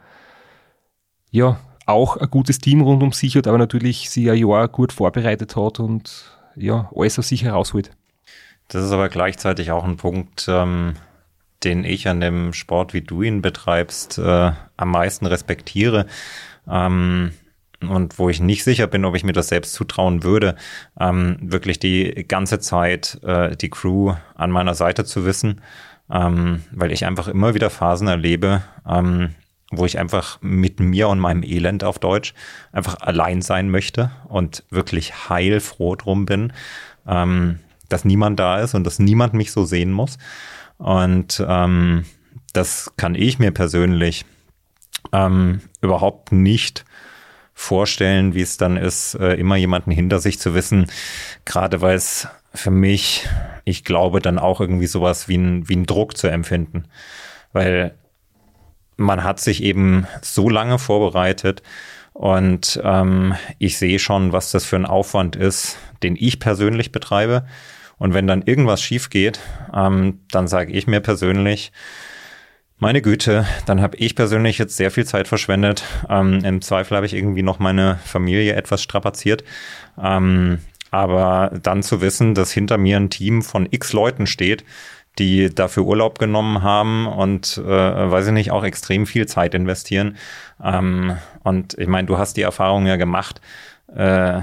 [1.31, 4.93] ja auch ein gutes Team rund um sich hat, aber natürlich sich ein Jahr gut
[4.93, 7.91] vorbereitet hat und ja, alles aus sich herausholt.
[8.69, 10.93] Das ist aber gleichzeitig auch ein Punkt, ähm,
[11.65, 16.05] den ich an dem Sport, wie du ihn betreibst, äh, am meisten respektiere.
[16.69, 17.33] Ähm,
[17.81, 20.55] und wo ich nicht sicher bin, ob ich mir das selbst zutrauen würde,
[20.99, 25.61] ähm, wirklich die ganze Zeit äh, die Crew an meiner Seite zu wissen,
[26.11, 29.35] ähm, weil ich einfach immer wieder Phasen erlebe, ähm,
[29.71, 32.33] wo ich einfach mit mir und meinem Elend auf Deutsch
[32.71, 36.53] einfach allein sein möchte und wirklich heilfroh drum bin,
[37.07, 37.59] ähm,
[37.89, 40.17] dass niemand da ist und dass niemand mich so sehen muss.
[40.77, 42.05] Und ähm,
[42.53, 44.25] das kann ich mir persönlich
[45.11, 46.85] ähm, überhaupt nicht
[47.59, 50.85] vorstellen, wie es dann ist, äh, immer jemanden hinter sich zu wissen,
[51.43, 53.27] gerade weil es für mich,
[53.65, 56.85] ich glaube, dann auch irgendwie sowas wie ein, wie ein Druck zu empfinden.
[57.53, 57.95] Weil
[58.95, 61.63] man hat sich eben so lange vorbereitet
[62.13, 67.47] und ähm, ich sehe schon, was das für ein Aufwand ist, den ich persönlich betreibe.
[67.97, 69.39] Und wenn dann irgendwas schief geht,
[69.73, 71.71] ähm, dann sage ich mir persönlich,
[72.79, 75.83] meine Güte, dann habe ich persönlich jetzt sehr viel Zeit verschwendet.
[76.09, 79.43] Ähm, Im Zweifel habe ich irgendwie noch meine Familie etwas strapaziert.
[80.01, 80.59] Ähm,
[80.91, 84.63] aber dann zu wissen, dass hinter mir ein Team von x Leuten steht,
[85.19, 90.17] die dafür Urlaub genommen haben und, äh, weiß ich nicht, auch extrem viel Zeit investieren.
[90.63, 93.41] Ähm, und ich meine, du hast die Erfahrung ja gemacht,
[93.93, 94.41] äh,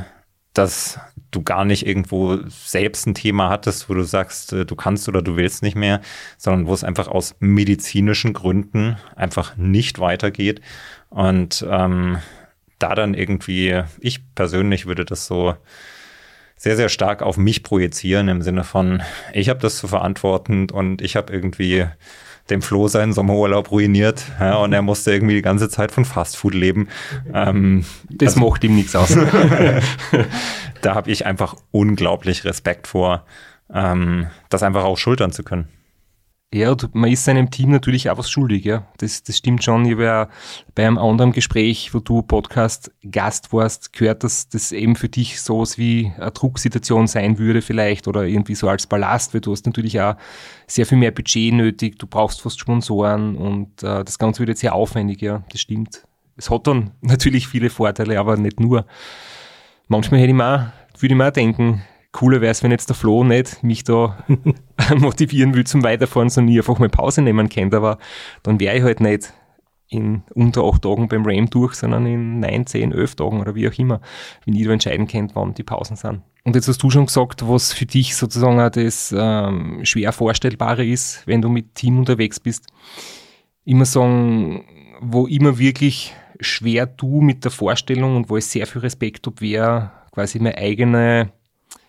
[0.52, 0.98] dass
[1.34, 5.22] du gar nicht irgendwo selbst ein Thema hattest, wo du sagst, äh, du kannst oder
[5.22, 6.00] du willst nicht mehr,
[6.38, 10.60] sondern wo es einfach aus medizinischen Gründen einfach nicht weitergeht.
[11.10, 12.18] Und ähm,
[12.78, 15.54] da dann irgendwie, ich persönlich würde das so
[16.56, 21.02] sehr, sehr stark auf mich projizieren im Sinne von, ich habe das zu verantworten und
[21.02, 21.86] ich habe irgendwie
[22.50, 26.54] dem Flo seinen Sommerurlaub ruiniert ja, und er musste irgendwie die ganze Zeit von Fastfood
[26.54, 26.88] leben.
[27.32, 29.16] Ähm, das also, macht ihm nichts aus.
[30.82, 33.24] da habe ich einfach unglaublich Respekt vor,
[33.72, 35.68] ähm, das einfach auch schultern zu können.
[36.54, 38.86] Ja, man ist seinem Team natürlich auch was schuldig, ja.
[38.98, 39.84] Das, das stimmt schon.
[39.86, 40.28] Ich habe ja
[40.76, 45.42] bei einem anderen Gespräch, wo du Podcast Gast warst, gehört, dass das eben für dich
[45.42, 49.66] sowas wie eine Drucksituation sein würde vielleicht oder irgendwie so als Ballast, weil du hast
[49.66, 50.14] natürlich auch
[50.68, 54.60] sehr viel mehr Budget nötig, du brauchst fast Sponsoren und äh, das Ganze wird jetzt
[54.60, 55.42] sehr aufwendig, ja.
[55.50, 56.06] Das stimmt.
[56.36, 58.86] Es hat dann natürlich viele Vorteile, aber nicht nur.
[59.88, 60.60] Manchmal hätte ich auch,
[61.00, 61.82] würde ich mir auch denken,
[62.14, 64.16] cooler wäre es, wenn jetzt der Flo nicht mich da
[64.96, 67.98] motivieren will zum Weiterfahren, sondern ich einfach mal Pause nehmen könnte, aber
[68.42, 69.34] dann wäre ich halt nicht
[69.88, 73.68] in unter acht Tagen beim RAM durch, sondern in neun, zehn, elf Tagen oder wie
[73.68, 74.00] auch immer,
[74.44, 76.22] wenn ich da entscheiden könnt, wann die Pausen sind.
[76.44, 80.84] Und jetzt hast du schon gesagt, was für dich sozusagen auch das ähm, schwer Vorstellbare
[80.86, 82.66] ist, wenn du mit Team unterwegs bist.
[83.64, 84.64] Immer sagen,
[85.00, 89.40] wo immer wirklich schwer du mit der Vorstellung und wo ich sehr viel Respekt habe,
[89.40, 91.32] wäre quasi meine eigene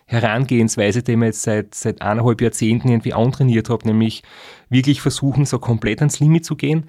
[0.06, 4.22] Herangehensweise, die ich jetzt seit, seit eineinhalb Jahrzehnten irgendwie antrainiert habe, nämlich
[4.68, 6.88] wirklich versuchen, so komplett ans Limit zu gehen.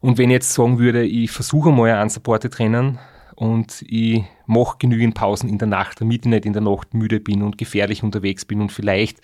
[0.00, 2.98] Und wenn ich jetzt sagen würde, ich versuche mal ein Unsupported Rennen
[3.36, 7.20] und ich mache genügend Pausen in der Nacht, damit ich nicht in der Nacht müde
[7.20, 9.20] bin und gefährlich unterwegs bin und vielleicht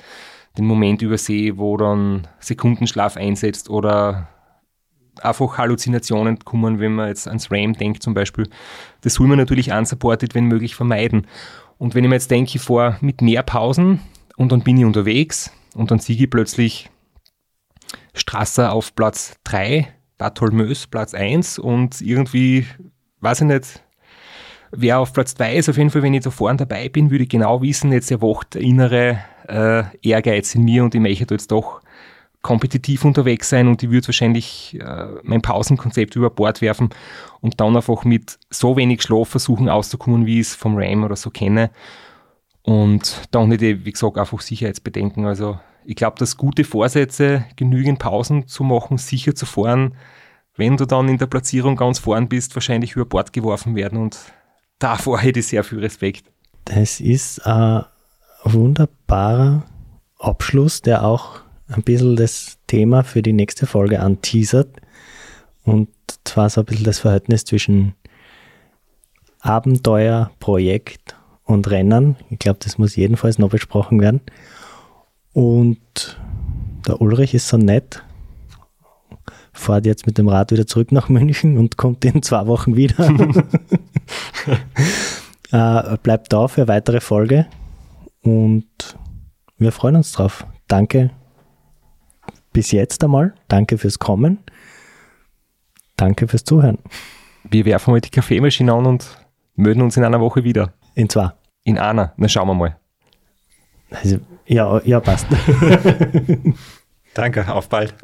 [0.58, 4.28] den Moment übersehe, wo dann Sekundenschlaf einsetzt oder
[5.22, 8.48] einfach Halluzinationen kommen, wenn man jetzt ans RAM denkt zum Beispiel.
[9.02, 11.26] Das soll man natürlich unsupported, wenn möglich, vermeiden.
[11.80, 14.00] Und wenn ich mir jetzt denke, ich fahre mit mehr Pausen
[14.36, 16.90] und dann bin ich unterwegs und dann sehe ich plötzlich
[18.12, 19.88] Strasser auf Platz 3,
[20.18, 22.66] Bartholmös Platz 1 und irgendwie,
[23.20, 23.82] weiß ich nicht,
[24.72, 27.24] wer auf Platz 2 ist, auf jeden Fall, wenn ich da vorne dabei bin, würde
[27.24, 31.50] ich genau wissen, jetzt erwacht der innere äh, Ehrgeiz in mir und ich möchte jetzt
[31.50, 31.80] doch
[32.42, 36.90] kompetitiv unterwegs sein und ich würde wahrscheinlich äh, mein Pausenkonzept über Bord werfen
[37.40, 41.16] und dann einfach mit so wenig Schlaf versuchen auszukommen, wie ich es vom RAM oder
[41.16, 41.70] so kenne.
[42.62, 45.26] Und dann nicht, wie gesagt, einfach Sicherheitsbedenken.
[45.26, 49.94] Also ich glaube, dass gute Vorsätze, genügend Pausen zu machen, sicher zu fahren,
[50.56, 54.18] wenn du dann in der Platzierung ganz vorn bist, wahrscheinlich über Bord geworfen werden und
[54.78, 56.24] davor hätte ich sehr viel Respekt.
[56.64, 57.84] Das ist ein
[58.44, 59.64] wunderbarer
[60.18, 61.40] Abschluss, der auch
[61.70, 64.80] ein bisschen das Thema für die nächste Folge anteasert.
[65.64, 65.88] Und
[66.24, 67.94] zwar so ein bisschen das Verhältnis zwischen
[69.40, 72.16] Abenteuer, Projekt und Rennen.
[72.28, 74.20] Ich glaube, das muss jedenfalls noch besprochen werden.
[75.32, 76.18] Und
[76.86, 78.02] der Ulrich ist so nett,
[79.52, 83.08] fährt jetzt mit dem Rad wieder zurück nach München und kommt in zwei Wochen wieder.
[85.52, 87.46] äh, bleibt da für eine weitere Folge
[88.22, 88.66] und
[89.58, 90.46] wir freuen uns drauf.
[90.66, 91.10] Danke
[92.52, 93.34] bis jetzt einmal.
[93.48, 94.38] Danke fürs Kommen.
[95.96, 96.78] Danke fürs Zuhören.
[97.44, 100.72] Wir werfen heute die Kaffeemaschine an und melden uns in einer Woche wieder.
[100.94, 101.30] In zwei.
[101.64, 102.12] In einer.
[102.16, 102.76] Na schauen wir mal.
[103.90, 105.26] Also, ja, ja, passt.
[107.14, 107.94] Danke, auf bald.